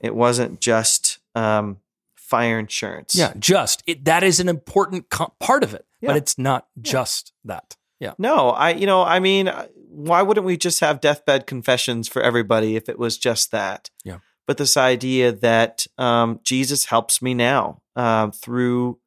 It 0.00 0.14
wasn't 0.14 0.60
just 0.60 1.18
um, 1.34 1.78
fire 2.16 2.58
insurance. 2.58 3.14
Yeah, 3.14 3.32
just 3.38 3.82
it, 3.86 4.04
that 4.06 4.22
is 4.22 4.40
an 4.40 4.48
important 4.48 5.10
co- 5.10 5.34
part 5.40 5.62
of 5.62 5.74
it, 5.74 5.84
Yeah. 6.00 6.08
but 6.08 6.16
it's 6.16 6.38
not 6.38 6.66
just 6.80 7.32
that. 7.44 7.76
Yeah, 8.00 8.14
No, 8.18 8.48
I 8.50 8.70
you 8.70 8.86
know, 8.86 9.02
I 9.02 9.18
mean, 9.20 9.48
uh, 9.48 9.66
why 9.90 10.22
wouldn't 10.22 10.46
we 10.46 10.56
just 10.56 10.80
have 10.80 11.02
deathbed 11.02 11.46
confessions 11.46 12.08
for 12.08 12.22
everybody 12.22 12.74
if 12.76 12.88
it 12.88 12.98
was 12.98 13.18
just 13.18 13.50
that? 13.50 13.90
Yeah. 14.04 14.18
But 14.46 14.56
this 14.56 14.76
idea 14.78 15.32
that 15.32 15.86
um, 15.98 16.40
Jesus 16.42 16.86
helps 16.86 17.20
me 17.20 17.34
now 17.34 17.82
uh, 17.94 18.30
through 18.30 18.98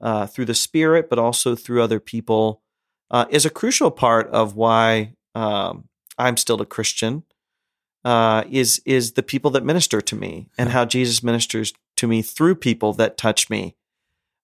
uh, 0.00 0.26
through 0.26 0.46
the 0.46 0.54
Spirit, 0.54 1.10
but 1.10 1.18
also 1.18 1.54
through 1.54 1.82
other 1.82 2.00
people, 2.00 2.62
uh, 3.10 3.26
is 3.28 3.44
a 3.44 3.50
crucial 3.50 3.90
part 3.90 4.26
of 4.30 4.56
why 4.56 5.12
um, 5.34 5.84
I'm 6.16 6.38
still 6.38 6.62
a 6.62 6.66
Christian. 6.66 7.24
Uh, 8.02 8.44
is 8.50 8.80
is 8.86 9.12
the 9.12 9.22
people 9.22 9.50
that 9.50 9.62
minister 9.64 10.00
to 10.00 10.16
me 10.16 10.48
and 10.56 10.70
how 10.70 10.86
Jesus 10.86 11.22
ministers 11.22 11.74
to 11.96 12.06
me 12.06 12.22
through 12.22 12.54
people 12.54 12.94
that 12.94 13.18
touch 13.18 13.50
me, 13.50 13.76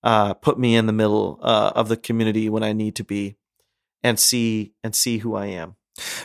uh, 0.03 0.35
put 0.35 0.59
me 0.59 0.77
in 0.77 0.87
the 0.87 0.93
middle 0.93 1.39
uh, 1.43 1.73
of 1.75 1.89
the 1.89 1.97
community 1.97 2.51
when 2.51 2.63
I 2.63 2.75
need 2.75 2.95
to 2.97 3.05
be 3.05 3.37
and 4.03 4.21
see 4.21 4.73
and 4.85 4.95
see 4.95 5.19
who 5.19 5.35
I 5.35 5.47
am. 5.47 5.77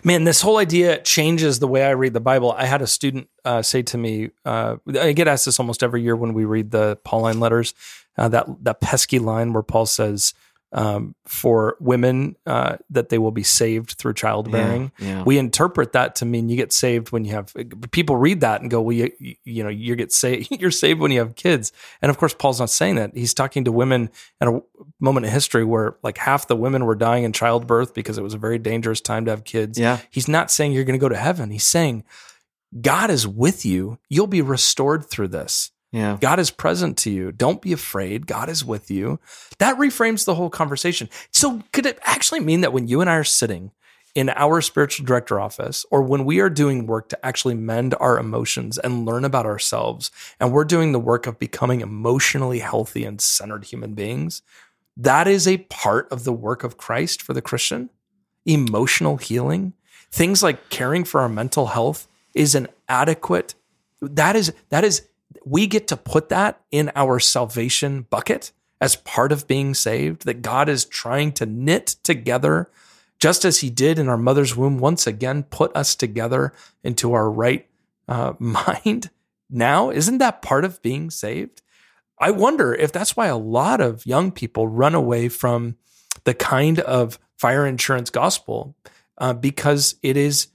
man, 0.03 0.25
this 0.25 0.41
whole 0.41 0.57
idea 0.57 1.01
changes 1.01 1.59
the 1.59 1.67
way 1.67 1.83
I 1.83 1.91
read 1.91 2.13
the 2.13 2.19
Bible. 2.19 2.51
I 2.51 2.65
had 2.65 2.81
a 2.81 2.87
student 2.87 3.29
uh, 3.45 3.61
say 3.61 3.81
to 3.83 3.97
me, 3.97 4.31
uh, 4.45 4.77
I 4.99 5.13
get 5.13 5.27
asked 5.27 5.45
this 5.45 5.59
almost 5.59 5.83
every 5.83 6.01
year 6.01 6.15
when 6.15 6.33
we 6.33 6.45
read 6.45 6.71
the 6.71 6.97
Pauline 7.03 7.39
letters. 7.39 7.73
Uh, 8.17 8.27
that 8.27 8.45
that 8.61 8.81
pesky 8.81 9.19
line 9.19 9.53
where 9.53 9.63
Paul 9.63 9.85
says 9.85 10.33
um, 10.73 11.15
for 11.25 11.75
women 11.79 12.35
uh, 12.45 12.77
that 12.89 13.09
they 13.09 13.17
will 13.17 13.31
be 13.31 13.43
saved 13.43 13.91
through 13.93 14.13
childbearing. 14.13 14.91
yeah. 14.99 15.21
we 15.23 15.37
interpret 15.37 15.91
that 15.93 16.15
to 16.15 16.25
mean 16.25 16.47
you 16.47 16.55
get 16.55 16.71
saved 16.71 17.11
when 17.11 17.25
you 17.25 17.33
have 17.33 17.53
people 17.91 18.15
read 18.15 18.39
that 18.41 18.61
and 18.61 18.71
go 18.71 18.81
well 18.81 18.93
you, 18.95 19.11
you 19.43 19.63
know 19.63 19.69
you 19.69 19.95
get 19.97 20.11
saved 20.13 20.47
you're 20.61 20.71
saved 20.71 20.99
when 21.01 21.11
you 21.11 21.19
have 21.19 21.35
kids 21.35 21.73
and 22.01 22.09
of 22.09 22.17
course 22.17 22.33
paul's 22.33 22.59
not 22.59 22.69
saying 22.69 22.95
that 22.95 23.11
he's 23.13 23.33
talking 23.33 23.65
to 23.65 23.71
women 23.71 24.09
at 24.39 24.47
a 24.47 24.61
moment 24.99 25.25
in 25.25 25.31
history 25.31 25.65
where 25.65 25.97
like 26.03 26.17
half 26.17 26.47
the 26.47 26.55
women 26.55 26.85
were 26.85 26.95
dying 26.95 27.25
in 27.25 27.33
childbirth 27.33 27.93
because 27.93 28.17
it 28.17 28.23
was 28.23 28.33
a 28.33 28.37
very 28.37 28.57
dangerous 28.57 29.01
time 29.01 29.25
to 29.25 29.31
have 29.31 29.43
kids 29.43 29.77
Yeah. 29.77 29.99
he's 30.09 30.27
not 30.29 30.49
saying 30.51 30.71
you're 30.71 30.85
going 30.85 30.97
to 30.99 31.03
go 31.03 31.09
to 31.09 31.17
heaven 31.17 31.51
he's 31.51 31.65
saying 31.65 32.03
god 32.81 33.09
is 33.09 33.27
with 33.27 33.65
you 33.65 33.97
you'll 34.07 34.27
be 34.27 34.41
restored 34.41 35.05
through 35.09 35.27
this 35.27 35.71
Yeah. 35.91 36.17
God 36.21 36.39
is 36.39 36.51
present 36.51 36.97
to 36.99 37.11
you. 37.11 37.31
Don't 37.31 37.61
be 37.61 37.73
afraid. 37.73 38.25
God 38.25 38.49
is 38.49 38.63
with 38.63 38.89
you. 38.89 39.19
That 39.59 39.77
reframes 39.77 40.25
the 40.25 40.35
whole 40.35 40.49
conversation. 40.49 41.09
So, 41.31 41.63
could 41.73 41.85
it 41.85 41.99
actually 42.03 42.39
mean 42.39 42.61
that 42.61 42.71
when 42.71 42.87
you 42.87 43.01
and 43.01 43.09
I 43.09 43.15
are 43.15 43.23
sitting 43.25 43.71
in 44.15 44.29
our 44.29 44.61
spiritual 44.61 45.05
director 45.05 45.39
office, 45.39 45.85
or 45.91 46.01
when 46.01 46.25
we 46.25 46.39
are 46.39 46.49
doing 46.49 46.85
work 46.85 47.09
to 47.09 47.25
actually 47.25 47.55
mend 47.55 47.95
our 47.99 48.17
emotions 48.17 48.77
and 48.77 49.05
learn 49.05 49.25
about 49.25 49.45
ourselves, 49.45 50.11
and 50.39 50.51
we're 50.51 50.65
doing 50.65 50.91
the 50.91 50.99
work 50.99 51.27
of 51.27 51.39
becoming 51.39 51.81
emotionally 51.81 52.59
healthy 52.59 53.03
and 53.05 53.21
centered 53.21 53.65
human 53.65 53.93
beings, 53.93 54.41
that 54.97 55.27
is 55.27 55.47
a 55.47 55.57
part 55.57 56.11
of 56.11 56.23
the 56.23 56.33
work 56.33 56.63
of 56.63 56.77
Christ 56.77 57.21
for 57.21 57.33
the 57.33 57.41
Christian? 57.41 57.89
Emotional 58.45 59.17
healing, 59.17 59.73
things 60.11 60.41
like 60.43 60.69
caring 60.69 61.03
for 61.03 61.21
our 61.21 61.29
mental 61.29 61.67
health 61.67 62.07
is 62.33 62.55
an 62.55 62.67
adequate 62.89 63.55
that 64.01 64.35
is 64.35 64.51
that 64.69 64.83
is 64.83 65.07
we 65.45 65.67
get 65.67 65.87
to 65.87 65.97
put 65.97 66.29
that 66.29 66.61
in 66.71 66.91
our 66.95 67.19
salvation 67.19 68.07
bucket 68.09 68.51
as 68.79 68.95
part 68.95 69.31
of 69.31 69.47
being 69.47 69.73
saved 69.73 70.25
that 70.25 70.41
God 70.41 70.67
is 70.67 70.85
trying 70.85 71.31
to 71.33 71.45
knit 71.45 71.87
together 72.03 72.69
just 73.19 73.45
as 73.45 73.59
he 73.59 73.69
did 73.69 73.99
in 73.99 74.09
our 74.09 74.17
mother's 74.17 74.55
womb 74.55 74.79
once 74.79 75.05
again 75.05 75.43
put 75.43 75.75
us 75.75 75.95
together 75.95 76.51
into 76.83 77.13
our 77.13 77.29
right 77.29 77.67
uh, 78.07 78.33
mind. 78.39 79.09
Now 79.49 79.89
isn't 79.89 80.17
that 80.17 80.41
part 80.41 80.65
of 80.65 80.81
being 80.81 81.09
saved? 81.09 81.61
I 82.19 82.31
wonder 82.31 82.73
if 82.73 82.91
that's 82.91 83.17
why 83.17 83.27
a 83.27 83.37
lot 83.37 83.81
of 83.81 84.05
young 84.05 84.31
people 84.31 84.67
run 84.67 84.93
away 84.93 85.27
from 85.29 85.75
the 86.23 86.33
kind 86.33 86.79
of 86.79 87.19
fire 87.37 87.65
insurance 87.65 88.09
gospel 88.11 88.75
uh, 89.17 89.33
because 89.33 89.95
it 90.03 90.17
is 90.17 90.47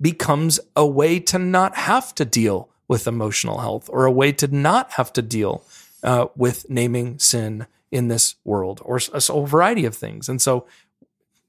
becomes 0.00 0.60
a 0.76 0.86
way 0.86 1.18
to 1.18 1.38
not 1.38 1.76
have 1.76 2.14
to 2.14 2.24
deal 2.24 2.70
with 2.88 3.06
emotional 3.06 3.58
health 3.58 3.88
or 3.92 4.06
a 4.06 4.12
way 4.12 4.32
to 4.32 4.48
not 4.48 4.92
have 4.92 5.12
to 5.12 5.22
deal 5.22 5.62
uh, 6.02 6.26
with 6.34 6.68
naming 6.68 7.18
sin 7.18 7.66
in 7.90 8.08
this 8.08 8.34
world 8.44 8.80
or 8.84 8.98
a 9.12 9.20
whole 9.20 9.46
variety 9.46 9.84
of 9.84 9.94
things. 9.94 10.28
And 10.28 10.40
so, 10.40 10.66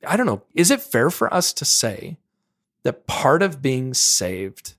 I 0.05 0.15
don't 0.17 0.25
know, 0.25 0.43
is 0.53 0.69
it 0.69 0.81
fair 0.81 1.09
for 1.09 1.33
us 1.33 1.53
to 1.53 1.65
say 1.65 2.17
that 2.83 3.07
part 3.07 3.41
of 3.41 3.61
being 3.61 3.93
saved 3.93 4.75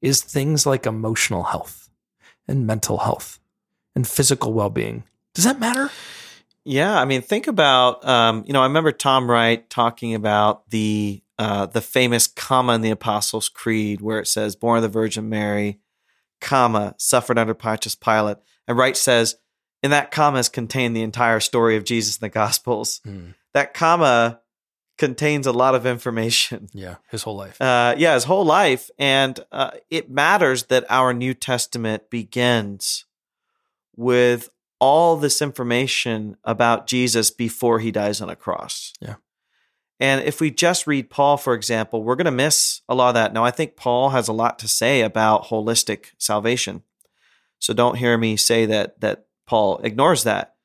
is 0.00 0.22
things 0.22 0.66
like 0.66 0.86
emotional 0.86 1.44
health 1.44 1.90
and 2.48 2.66
mental 2.66 2.98
health 2.98 3.38
and 3.94 4.06
physical 4.06 4.52
well 4.52 4.70
being? 4.70 5.04
Does 5.34 5.44
that 5.44 5.60
matter? 5.60 5.90
Yeah, 6.64 6.98
I 6.98 7.04
mean, 7.04 7.22
think 7.22 7.48
about 7.48 8.06
um, 8.06 8.44
you 8.46 8.52
know, 8.52 8.60
I 8.60 8.66
remember 8.66 8.92
Tom 8.92 9.30
Wright 9.30 9.68
talking 9.68 10.14
about 10.14 10.68
the 10.70 11.22
uh, 11.42 11.66
the 11.66 11.80
famous 11.80 12.26
comma 12.26 12.74
in 12.74 12.80
the 12.80 12.90
Apostles' 12.90 13.48
Creed 13.48 14.00
where 14.00 14.20
it 14.20 14.28
says, 14.28 14.56
"Born 14.56 14.78
of 14.78 14.82
the 14.82 14.88
Virgin 14.88 15.28
Mary, 15.28 15.80
comma 16.40 16.94
suffered 16.98 17.38
under 17.38 17.54
Pontius 17.54 17.94
Pilate," 17.94 18.38
and 18.66 18.78
Wright 18.78 18.96
says, 18.96 19.36
in 19.82 19.90
that 19.90 20.10
comma 20.12 20.38
is 20.38 20.48
contained 20.48 20.96
the 20.96 21.02
entire 21.02 21.40
story 21.40 21.76
of 21.76 21.84
Jesus 21.84 22.16
in 22.16 22.20
the 22.20 22.28
Gospels. 22.28 23.00
That 23.52 23.74
comma 23.74 24.40
contains 24.96 25.46
a 25.46 25.52
lot 25.52 25.74
of 25.74 25.86
information. 25.86 26.68
Yeah, 26.72 26.96
his 27.10 27.24
whole 27.24 27.36
life. 27.36 27.60
Uh, 27.60 27.94
yeah, 27.98 28.14
his 28.14 28.24
whole 28.24 28.44
life, 28.44 28.90
and 28.98 29.38
uh, 29.50 29.72
it 29.90 30.10
matters 30.10 30.64
that 30.64 30.84
our 30.88 31.12
New 31.12 31.34
Testament 31.34 32.10
begins 32.10 33.04
with 33.96 34.48
all 34.78 35.16
this 35.16 35.42
information 35.42 36.36
about 36.44 36.86
Jesus 36.86 37.30
before 37.30 37.80
he 37.80 37.90
dies 37.90 38.20
on 38.20 38.30
a 38.30 38.36
cross. 38.36 38.92
Yeah. 39.00 39.16
And 40.02 40.24
if 40.24 40.40
we 40.40 40.50
just 40.50 40.88
read 40.88 41.10
Paul, 41.10 41.36
for 41.36 41.54
example, 41.54 42.02
we're 42.02 42.16
going 42.16 42.24
to 42.24 42.32
miss 42.32 42.80
a 42.88 42.94
lot 42.94 43.10
of 43.10 43.14
that. 43.14 43.32
Now, 43.32 43.44
I 43.44 43.52
think 43.52 43.76
Paul 43.76 44.10
has 44.10 44.26
a 44.26 44.32
lot 44.32 44.58
to 44.58 44.66
say 44.66 45.00
about 45.00 45.44
holistic 45.44 46.06
salvation. 46.18 46.82
So 47.60 47.72
don't 47.72 47.98
hear 47.98 48.18
me 48.18 48.36
say 48.36 48.66
that 48.66 49.00
that 49.00 49.26
Paul 49.46 49.78
ignores 49.84 50.24
that. 50.24 50.56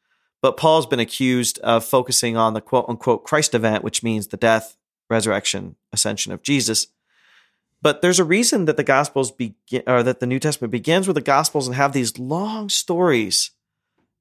But 0.42 0.58
Paul's 0.58 0.88
been 0.88 1.00
accused 1.00 1.60
of 1.60 1.86
focusing 1.86 2.36
on 2.36 2.56
the 2.56 2.62
quote 2.62 2.86
unquote 2.90 3.26
Christ 3.26 3.54
event, 3.54 3.84
which 3.84 4.02
means 4.02 4.26
the 4.26 4.38
death, 4.38 4.76
resurrection, 5.08 5.76
ascension 5.94 6.32
of 6.32 6.42
Jesus. 6.42 6.88
But 7.80 8.02
there's 8.02 8.20
a 8.20 8.24
reason 8.24 8.66
that 8.66 8.76
the 8.76 8.84
Gospels 8.84 9.32
begin, 9.32 9.84
or 9.86 10.02
that 10.02 10.20
the 10.20 10.26
New 10.26 10.40
Testament 10.40 10.72
begins 10.72 11.06
with 11.06 11.14
the 11.14 11.22
Gospels 11.22 11.68
and 11.68 11.76
have 11.76 11.94
these 11.94 12.18
long 12.18 12.70
stories 12.70 13.52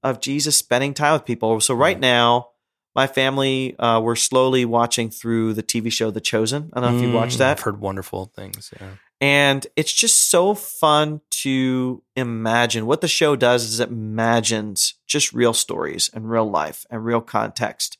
of 0.03 0.21
Jesus 0.21 0.59
spending 0.59 0.93
time 0.93 1.15
with 1.15 1.25
people. 1.25 1.59
So 1.63 1.75
right 1.75 1.99
now, 1.99 2.51
my 2.97 3.07
family 3.07 3.79
uh, 3.79 4.01
we're 4.03 4.17
slowly 4.17 4.65
watching 4.65 5.11
through 5.11 5.55
the 5.55 5.63
TV 5.63 5.93
show 5.93 6.11
The 6.11 6.21
Chosen. 6.21 6.71
I 6.73 6.81
don't 6.81 6.91
know 6.93 6.97
if 6.97 7.03
you 7.03 7.15
watched 7.15 7.37
Mm, 7.37 7.39
that. 7.39 7.51
I've 7.59 7.61
heard 7.65 7.81
wonderful 7.81 8.33
things. 8.35 8.73
Yeah. 8.81 8.89
And 9.21 9.67
it's 9.77 9.93
just 9.93 10.31
so 10.31 10.55
fun 10.55 11.21
to 11.43 12.03
imagine. 12.17 12.87
What 12.87 13.01
the 13.01 13.09
show 13.09 13.37
does 13.37 13.65
is 13.65 13.81
it 13.81 13.89
imagines 13.91 14.95
just 15.07 15.33
real 15.33 15.55
stories 15.55 16.11
and 16.13 16.29
real 16.29 16.51
life 16.51 16.85
and 16.91 17.05
real 17.05 17.21
context 17.21 17.99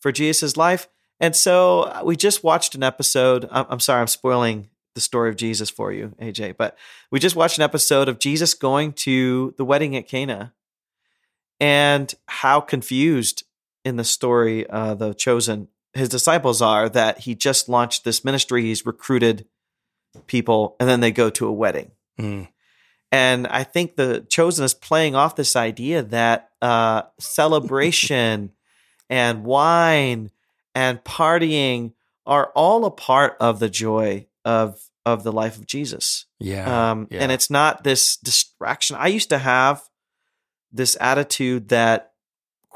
for 0.00 0.12
Jesus' 0.12 0.56
life. 0.56 0.88
And 1.20 1.34
so 1.34 1.82
uh, 1.84 2.02
we 2.04 2.16
just 2.16 2.44
watched 2.44 2.74
an 2.74 2.82
episode. 2.82 3.48
I'm, 3.50 3.64
I'm 3.70 3.80
sorry, 3.80 4.00
I'm 4.02 4.06
spoiling 4.08 4.68
the 4.94 5.00
story 5.00 5.28
of 5.30 5.36
Jesus 5.36 5.70
for 5.70 5.92
you, 5.92 6.14
AJ, 6.20 6.56
but 6.56 6.76
we 7.10 7.18
just 7.18 7.36
watched 7.36 7.56
an 7.58 7.64
episode 7.64 8.08
of 8.08 8.18
Jesus 8.18 8.52
going 8.54 8.92
to 8.94 9.54
the 9.56 9.64
wedding 9.64 9.96
at 9.96 10.08
Cana 10.08 10.52
and 11.60 12.14
how 12.26 12.60
confused 12.60 13.44
in 13.86 13.94
the 13.94 14.04
story, 14.04 14.68
uh, 14.68 14.94
the 14.94 15.14
chosen, 15.14 15.68
his 15.94 16.08
disciples 16.08 16.60
are 16.60 16.88
that 16.88 17.20
he 17.20 17.36
just 17.36 17.68
launched 17.68 18.02
this 18.04 18.24
ministry. 18.24 18.62
He's 18.62 18.84
recruited 18.84 19.46
people 20.26 20.74
and 20.80 20.88
then 20.88 20.98
they 20.98 21.12
go 21.12 21.30
to 21.30 21.46
a 21.46 21.52
wedding. 21.52 21.92
Mm. 22.18 22.48
And 23.12 23.46
I 23.46 23.62
think 23.62 23.94
the 23.94 24.26
chosen 24.28 24.64
is 24.64 24.74
playing 24.74 25.14
off 25.14 25.36
this 25.36 25.54
idea 25.54 26.02
that 26.02 26.50
uh, 26.60 27.02
celebration 27.20 28.50
and 29.08 29.44
wine 29.44 30.32
and 30.74 31.02
partying 31.04 31.92
are 32.26 32.50
all 32.56 32.84
a 32.86 32.90
part 32.90 33.36
of 33.38 33.60
the 33.60 33.70
joy 33.70 34.26
of 34.44 34.80
of 35.04 35.22
the 35.22 35.30
life 35.30 35.56
of 35.56 35.66
Jesus. 35.66 36.26
Yeah. 36.40 36.90
Um, 36.90 37.06
yeah. 37.08 37.22
And 37.22 37.30
it's 37.30 37.50
not 37.50 37.84
this 37.84 38.16
distraction. 38.16 38.96
I 38.96 39.06
used 39.06 39.28
to 39.28 39.38
have 39.38 39.80
this 40.72 40.96
attitude 41.00 41.68
that 41.68 42.14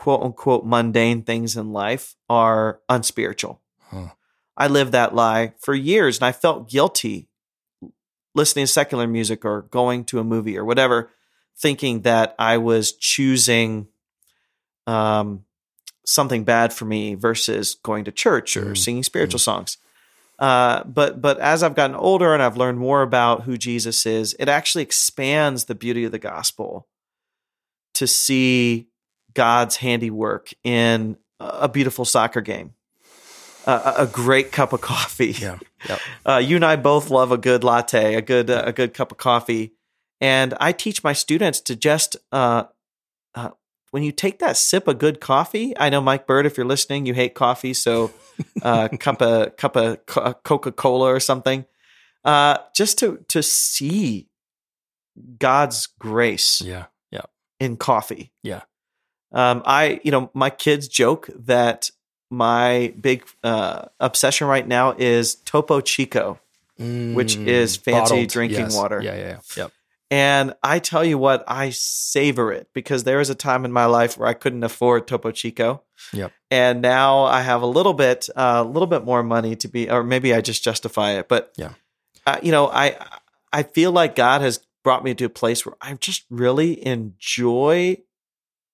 quote 0.01 0.23
unquote 0.23 0.65
mundane 0.65 1.23
things 1.23 1.59
in 1.59 1.75
life 1.75 2.17
are 2.31 2.81
unspiritual. 2.89 3.61
Huh. 3.91 4.09
I 4.57 4.67
lived 4.67 4.93
that 4.93 5.15
lie 5.15 5.53
for 5.61 5.75
years 5.75 6.17
and 6.17 6.25
I 6.25 6.33
felt 6.33 6.71
guilty 6.71 7.29
listening 8.35 8.65
to 8.65 8.73
secular 8.73 9.07
music 9.07 9.45
or 9.45 9.63
going 9.71 10.05
to 10.05 10.19
a 10.19 10.25
movie 10.25 10.57
or 10.57 10.65
whatever, 10.65 11.11
thinking 11.59 12.01
that 12.03 12.35
I 12.39 12.57
was 12.57 12.93
choosing 12.93 13.89
um, 14.87 15.45
something 16.07 16.45
bad 16.45 16.73
for 16.73 16.87
me 16.87 17.15
versus 17.15 17.75
going 17.75 18.05
to 18.05 18.13
church 18.13 18.57
or 18.57 18.73
Mm, 18.73 18.79
singing 18.79 19.03
spiritual 19.03 19.39
songs. 19.39 19.77
Uh, 20.39 20.83
but 20.85 21.21
but 21.21 21.39
as 21.41 21.63
I've 21.63 21.75
gotten 21.75 21.95
older 21.95 22.33
and 22.33 22.43
I've 22.43 22.57
learned 22.57 22.79
more 22.79 23.03
about 23.03 23.43
who 23.43 23.59
Jesus 23.59 24.07
is, 24.07 24.35
it 24.39 24.49
actually 24.49 24.83
expands 24.83 25.67
the 25.67 25.75
beauty 25.75 26.05
of 26.05 26.13
the 26.13 26.19
gospel 26.19 26.89
to 27.93 28.07
see 28.07 28.89
God's 29.35 29.77
handiwork 29.77 30.51
in 30.64 31.16
a 31.38 31.69
beautiful 31.69 32.05
soccer 32.05 32.40
game, 32.40 32.75
a, 33.66 33.95
a 33.99 34.07
great 34.07 34.53
cup 34.53 34.73
of 34.73 34.81
coffee. 34.81 35.33
yeah. 35.33 35.59
Yep. 35.88 36.01
Uh, 36.27 36.37
you 36.45 36.57
and 36.57 36.64
I 36.64 36.77
both 36.77 37.09
love 37.09 37.33
a 37.33 37.38
good 37.38 37.64
latte, 37.64 38.14
a 38.14 38.21
good 38.21 38.51
uh, 38.51 38.64
a 38.66 38.73
good 38.73 38.93
cup 38.93 39.12
of 39.12 39.16
coffee, 39.16 39.73
and 40.21 40.53
I 40.61 40.73
teach 40.73 41.03
my 41.03 41.14
students 41.14 41.59
to 41.62 41.75
just 41.75 42.16
uh, 42.33 42.64
uh, 43.35 43.51
when 43.90 44.03
you 44.03 44.12
take 44.12 44.40
that 44.40 44.59
sip 44.59 44.87
of 44.88 44.99
good 44.99 45.23
coffee. 45.23 45.73
I 45.79 45.88
know 45.88 46.03
Mike 46.03 46.27
Bird, 46.27 46.45
if 46.45 46.59
you're 46.59 46.66
listening, 46.66 47.07
you 47.07 47.14
hate 47.14 47.35
coffee, 47.35 47.73
so 47.73 48.11
uh, 48.62 48.88
cup 48.99 49.23
of 49.23 49.57
cup 49.57 49.75
of 49.75 50.05
Coca 50.05 50.71
Cola 50.71 51.07
or 51.14 51.19
something, 51.19 51.64
uh, 52.27 52.59
just 52.77 52.99
to 52.99 53.25
to 53.29 53.43
see 53.43 54.29
God's 55.38 55.87
grace 55.87 56.61
Yeah. 56.61 56.87
Yeah. 57.11 57.23
in 57.59 57.79
coffee. 57.79 58.33
Yeah. 58.43 58.62
Um, 59.33 59.62
I, 59.64 60.01
you 60.05 60.11
know, 60.11 60.31
my 60.35 60.51
kids 60.51 60.88
joke 60.88 61.29
that 61.47 61.90
my 62.31 62.93
big 63.01 63.25
uh, 63.45 63.87
obsession 63.99 64.47
right 64.47 64.66
now 64.66 64.95
is 64.99 65.35
Topo 65.37 65.81
Chico, 65.81 66.38
Which 66.79 67.37
Mm, 67.37 67.47
is 67.47 67.77
fancy 67.77 68.01
bottled, 68.14 68.29
drinking 68.29 68.59
yes. 68.61 68.77
water. 68.77 69.01
Yeah. 69.03 69.14
Yeah. 69.16 69.29
Yeah. 69.29 69.38
Yep. 69.57 69.73
and 70.12 70.55
I 70.62 70.79
tell 70.81 71.05
you 71.05 71.19
what, 71.19 71.45
I 71.47 71.71
savor 71.71 72.53
it 72.53 72.69
because 72.73 73.05
there 73.05 73.19
was 73.19 73.31
a 73.31 73.35
time 73.35 73.64
in 73.64 73.73
my 73.73 73.85
life 73.87 74.16
where 74.19 74.29
I 74.29 74.35
couldn't 74.35 74.64
afford 74.64 75.07
Topo 75.07 75.31
Chico. 75.31 75.83
Yep. 76.12 76.33
And 76.51 76.83
now 76.83 77.25
I 77.25 77.43
have 77.43 77.62
a 77.62 77.66
little 77.66 77.95
bit, 77.95 78.29
a 78.35 78.64
little 78.64 78.88
bit 78.88 79.05
more 79.05 79.23
money 79.23 79.55
to 79.57 79.69
be, 79.69 79.88
or 79.90 80.03
maybe 80.03 80.35
I 80.35 80.40
just 80.40 80.64
justify 80.64 81.12
it. 81.12 81.29
But 81.29 81.53
Yeah. 81.57 81.75
uh, 82.27 82.38
you 82.43 82.51
know, 82.51 82.69
I, 82.69 82.97
I 83.53 83.62
feel 83.62 83.93
like 83.93 84.16
God 84.16 84.40
has 84.40 84.61
brought 84.83 85.05
me 85.05 85.14
to 85.14 85.27
a 85.27 85.29
place 85.29 85.64
where 85.66 85.77
I 85.81 85.95
just 85.95 86.25
really 86.31 86.85
enjoy 86.87 87.99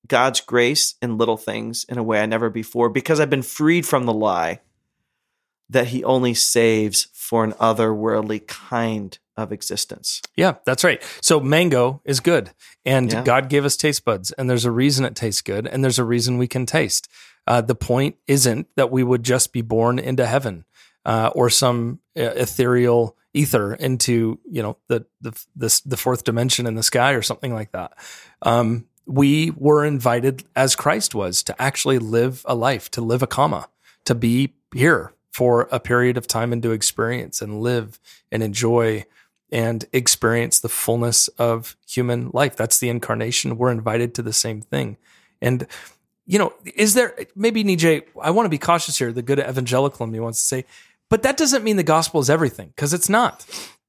God's 0.06 0.40
grace 0.40 0.94
in 1.00 1.18
little 1.18 1.36
things 1.36 1.84
in 1.88 1.98
a 1.98 2.02
way 2.02 2.20
I 2.20 2.26
never 2.26 2.50
before 2.50 2.88
because 2.88 3.20
I've 3.20 3.30
been 3.30 3.42
freed 3.42 3.86
from 3.86 4.04
the 4.06 4.12
lie 4.12 4.60
that 5.68 5.88
He 5.88 6.04
only 6.04 6.34
saves 6.34 7.08
for 7.12 7.42
an 7.44 7.52
otherworldly 7.54 8.46
kind 8.46 9.18
of 9.36 9.52
existence. 9.52 10.22
Yeah, 10.36 10.54
that's 10.64 10.84
right. 10.84 11.02
So 11.20 11.40
mango 11.40 12.00
is 12.04 12.20
good, 12.20 12.50
and 12.84 13.12
Yeah. 13.12 13.22
God 13.22 13.48
gave 13.48 13.64
us 13.64 13.76
taste 13.76 14.04
buds, 14.04 14.32
and 14.32 14.48
there's 14.48 14.64
a 14.64 14.70
reason 14.70 15.04
it 15.04 15.14
tastes 15.16 15.42
good, 15.42 15.66
and 15.66 15.82
there's 15.82 15.98
a 15.98 16.04
reason 16.04 16.38
we 16.38 16.48
can 16.48 16.66
taste. 16.66 17.08
Uh, 17.46 17.60
the 17.60 17.74
point 17.74 18.16
isn't 18.26 18.66
that 18.76 18.90
we 18.90 19.02
would 19.02 19.22
just 19.22 19.52
be 19.52 19.62
born 19.62 19.98
into 19.98 20.26
heaven 20.26 20.64
uh, 21.04 21.30
or 21.34 21.50
some 21.50 22.00
uh, 22.16 22.22
ethereal 22.22 23.16
ether 23.34 23.74
into 23.74 24.38
you 24.50 24.62
know 24.62 24.78
the 24.88 25.04
the 25.20 25.32
the, 25.54 25.80
the 25.84 25.96
fourth 25.96 26.24
dimension 26.24 26.66
in 26.66 26.74
the 26.74 26.82
sky 26.82 27.12
or 27.12 27.22
something 27.22 27.52
like 27.52 27.72
that. 27.72 27.92
Um, 28.42 28.86
we 29.06 29.52
were 29.56 29.84
invited, 29.84 30.44
as 30.54 30.76
Christ 30.76 31.14
was, 31.14 31.42
to 31.44 31.62
actually 31.62 31.98
live 31.98 32.42
a 32.44 32.54
life, 32.54 32.90
to 32.92 33.00
live 33.00 33.22
a 33.22 33.26
comma, 33.26 33.68
to 34.04 34.14
be 34.14 34.54
here 34.74 35.12
for 35.32 35.68
a 35.70 35.78
period 35.78 36.16
of 36.16 36.26
time 36.26 36.52
and 36.52 36.62
to 36.62 36.72
experience 36.72 37.40
and 37.40 37.60
live 37.60 38.00
and 38.32 38.42
enjoy 38.42 39.04
and 39.52 39.84
experience 39.92 40.58
the 40.58 40.68
fullness 40.68 41.28
of 41.38 41.76
human 41.88 42.30
life. 42.32 42.56
That's 42.56 42.78
the 42.78 42.88
incarnation. 42.88 43.58
We're 43.58 43.70
invited 43.70 44.14
to 44.14 44.22
the 44.22 44.32
same 44.32 44.60
thing. 44.60 44.96
And, 45.40 45.66
you 46.26 46.38
know, 46.38 46.52
is 46.74 46.94
there 46.94 47.14
maybe, 47.36 47.62
Nijay, 47.62 48.02
I 48.20 48.30
want 48.30 48.46
to 48.46 48.50
be 48.50 48.58
cautious 48.58 48.98
here. 48.98 49.12
The 49.12 49.22
good 49.22 49.38
evangelical 49.38 50.04
in 50.04 50.10
me 50.10 50.18
wants 50.18 50.40
to 50.40 50.44
say, 50.44 50.64
but 51.08 51.22
that 51.22 51.36
doesn't 51.36 51.62
mean 51.62 51.76
the 51.76 51.84
gospel 51.84 52.20
is 52.20 52.28
everything 52.28 52.72
because 52.74 52.92
it's 52.92 53.08
not. 53.08 53.46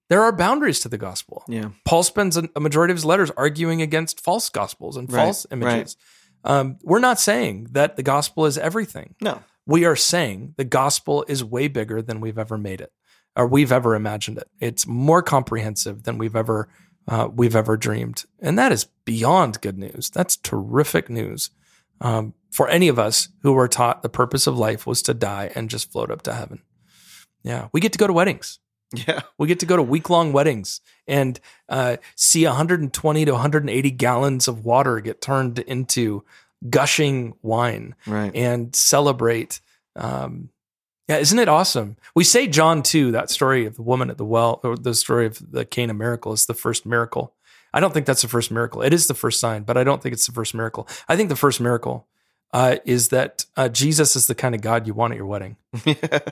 There 0.10 0.24
are 0.24 0.32
boundaries 0.32 0.80
to 0.82 0.90
the 0.90 0.98
gospel. 0.98 1.44
Yeah. 1.48 1.70
Paul 1.86 2.04
spends 2.04 2.38
a 2.38 2.60
majority 2.60 2.92
of 2.92 2.98
his 2.98 3.06
letters 3.06 3.32
arguing 3.36 3.82
against 3.82 4.22
false 4.22 4.50
gospels 4.50 4.96
and 4.98 5.12
Right, 5.12 5.24
false 5.26 5.46
images. 5.52 5.98
Um, 6.44 6.78
we're 6.84 7.00
not 7.00 7.20
saying 7.20 7.68
that 7.72 7.98
the 7.98 8.04
gospel 8.04 8.46
is 8.46 8.58
everything 8.58 9.16
No. 9.22 9.42
we 9.66 9.84
are 9.86 9.96
saying 9.98 10.54
the 10.56 10.64
gospel 10.64 11.26
is 11.28 11.44
way 11.44 11.68
bigger 11.68 12.02
than 12.02 12.22
we've 12.22 12.38
ever 12.38 12.58
made 12.58 12.80
it 12.80 12.94
or 13.36 13.48
we've 13.48 13.72
ever 13.72 13.96
imagined 13.96 14.38
it. 14.38 14.50
It's 14.60 14.88
more 14.88 15.22
comprehensive 15.22 16.04
than 16.04 16.18
we've 16.18 16.36
ever 16.36 16.70
uh, 17.10 17.30
we've 17.34 17.56
ever 17.56 17.78
dreamed, 17.78 18.26
and 18.42 18.60
that 18.60 18.74
is 18.74 18.86
beyond 19.06 19.62
good 19.62 19.78
news. 19.78 20.10
That's 20.10 20.36
terrific 20.36 21.10
news 21.10 21.52
um, 22.02 22.34
for 22.52 22.68
any 22.68 22.90
of 22.90 23.00
us 23.00 23.30
who 23.44 23.54
were 23.54 23.70
taught 23.70 24.02
the 24.04 24.10
purpose 24.10 24.46
of 24.46 24.58
life 24.58 24.86
was 24.86 25.02
to 25.04 25.14
die 25.14 25.50
and 25.56 25.70
just 25.70 25.90
float 25.90 26.12
up 26.12 26.22
to 26.24 26.34
heaven. 26.34 26.64
Yeah, 27.44 27.70
we 27.72 27.80
get 27.80 27.94
to 27.94 27.98
go 27.98 28.08
to 28.08 28.14
weddings. 28.14 28.60
Yeah. 28.94 29.22
We 29.38 29.48
get 29.48 29.60
to 29.60 29.66
go 29.66 29.76
to 29.76 29.84
week 29.84 30.10
long 30.10 30.32
weddings 30.32 30.80
and 31.08 31.40
uh, 31.68 31.98
see 32.16 32.46
120 32.46 33.26
to 33.26 33.32
180 33.34 33.92
gallons 33.92 34.48
of 34.48 34.64
water 34.64 35.00
get 35.02 35.22
turned 35.22 35.60
into 35.60 36.24
gushing 36.70 37.34
wine 37.42 37.96
Right. 38.06 38.34
and 38.36 38.76
celebrate. 38.76 39.60
Um, 39.96 40.50
yeah, 41.08 41.18
isn't 41.18 41.40
it 41.40 41.48
awesome? 41.50 41.98
We 42.16 42.24
say 42.24 42.48
John 42.48 42.84
2, 42.84 43.12
that 43.12 43.30
story 43.30 43.66
of 43.66 43.76
the 43.76 43.82
woman 43.82 44.10
at 44.10 44.18
the 44.18 44.26
well, 44.26 44.60
or 44.64 44.76
the 44.76 44.94
story 44.94 45.26
of 45.26 45.40
the 45.52 45.66
Cana 45.66 45.94
miracle 45.94 46.34
is 46.34 46.46
the 46.46 46.54
first 46.54 46.86
miracle. 46.86 47.34
I 47.74 47.80
don't 47.80 47.94
think 47.94 48.06
that's 48.06 48.22
the 48.24 48.28
first 48.28 48.52
miracle. 48.52 48.82
It 48.82 48.94
is 48.94 49.08
the 49.08 49.14
first 49.14 49.40
sign, 49.40 49.64
but 49.64 49.78
I 49.78 49.84
don't 49.84 50.02
think 50.02 50.14
it's 50.14 50.26
the 50.26 50.34
first 50.34 50.54
miracle. 50.54 50.88
I 51.08 51.16
think 51.16 51.30
the 51.30 51.36
first 51.36 51.60
miracle 51.62 52.08
uh, 52.54 52.78
is 52.86 53.10
that 53.10 53.46
uh, 53.56 53.70
Jesus 53.70 54.16
is 54.16 54.28
the 54.28 54.36
kind 54.36 54.56
of 54.56 54.62
God 54.62 54.88
you 54.88 54.94
want 54.94 55.12
at 55.14 55.18
your 55.18 55.26
wedding 55.26 55.58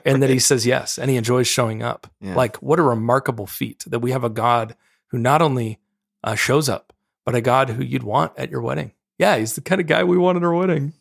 and 0.04 0.22
that 0.22 0.30
he 0.30 0.38
says 0.38 0.66
yes 0.66 0.98
and 0.98 1.10
he 1.10 1.16
enjoys 1.16 1.46
showing 1.46 1.82
up. 1.82 2.06
Yeah. 2.20 2.34
Like, 2.34 2.56
what 2.62 2.78
a 2.78 2.82
remarkable 2.82 3.46
feat 3.46 3.84
that 3.86 3.98
we 4.00 4.12
have 4.12 4.24
a 4.24 4.30
God 4.30 4.74
who 5.08 5.18
not 5.18 5.42
only 5.42 5.78
uh, 6.24 6.34
shows 6.34 6.68
up, 6.68 6.92
but 7.24 7.34
a 7.34 7.40
God 7.40 7.70
who 7.70 7.82
you'd 7.84 8.02
want 8.02 8.32
at 8.38 8.50
your 8.50 8.60
wedding. 8.62 8.92
Yeah, 9.18 9.36
he's 9.36 9.54
the 9.54 9.60
kind 9.60 9.80
of 9.80 9.86
guy 9.86 10.04
we 10.04 10.16
want 10.18 10.36
at 10.36 10.44
our 10.44 10.54
wedding. 10.54 10.92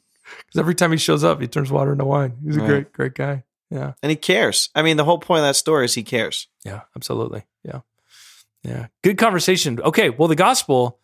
Because 0.47 0.59
every 0.59 0.73
time 0.75 0.91
he 0.91 0.97
shows 0.97 1.23
up, 1.23 1.39
he 1.39 1.47
turns 1.47 1.71
water 1.71 1.91
into 1.91 2.05
wine. 2.05 2.37
He's 2.43 2.57
a 2.57 2.59
Right. 2.61 2.67
great, 2.67 2.93
great 2.93 3.13
guy. 3.13 3.43
Yeah, 3.69 3.93
and 4.03 4.09
he 4.09 4.15
cares. 4.15 4.69
I 4.75 4.81
mean, 4.83 4.97
the 4.97 5.03
whole 5.03 5.17
point 5.19 5.39
of 5.39 5.45
that 5.45 5.55
story 5.55 5.85
is 5.85 5.93
he 5.95 6.03
cares. 6.03 6.47
yeah, 6.63 6.81
absolutely. 6.95 7.43
Yeah, 7.63 7.81
yeah. 8.63 8.87
Good 9.03 9.17
conversation. 9.17 9.79
Okay, 9.81 10.09
well, 10.09 10.27
the 10.27 10.35
gospel 10.35 10.99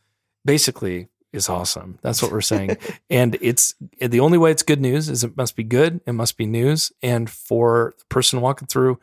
basically 0.45 1.07
is 1.33 1.49
awesome. 1.49 1.99
That's 2.01 2.21
what 2.21 2.31
we're 2.31 2.41
saying. 2.53 2.77
and 3.09 3.37
it's 3.41 3.75
the 3.99 4.19
only 4.19 4.37
way 4.37 4.51
it's 4.51 4.63
good 4.63 4.81
news 4.81 5.09
is 5.09 5.23
it 5.23 5.37
must 5.37 5.55
be 5.55 5.63
good. 5.63 6.01
It 6.05 6.13
must 6.13 6.37
be 6.37 6.45
news. 6.45 6.91
And 7.01 7.29
for 7.29 7.93
the 7.97 8.05
person 8.05 8.41
walking 8.41 8.67
through 8.67 8.99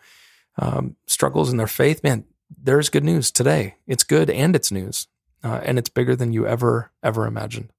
um, 0.57 0.97
struggles 1.07 1.51
in 1.51 1.57
their 1.57 1.67
faith, 1.67 2.03
man, 2.03 2.25
there's 2.63 2.89
good 2.89 3.05
news 3.05 3.31
today. 3.31 3.77
It's 3.87 4.05
good 4.05 4.31
and 4.31 4.57
it's 4.57 4.73
news. 4.73 5.07
Uh, 5.43 5.61
and 5.63 5.79
it's 5.79 5.89
bigger 5.89 6.17
than 6.17 6.33
you 6.33 6.47
ever, 6.47 6.91
ever 7.03 7.27
imagined. 7.27 7.71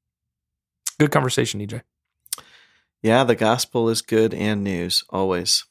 Good 0.98 1.12
conversation, 1.12 1.60
AJ. 1.60 1.82
Yeah, 3.02 3.24
the 3.24 3.36
gospel 3.36 3.90
is 3.90 4.02
good 4.02 4.34
and 4.34 4.64
news 4.64 5.04
always. 5.10 5.66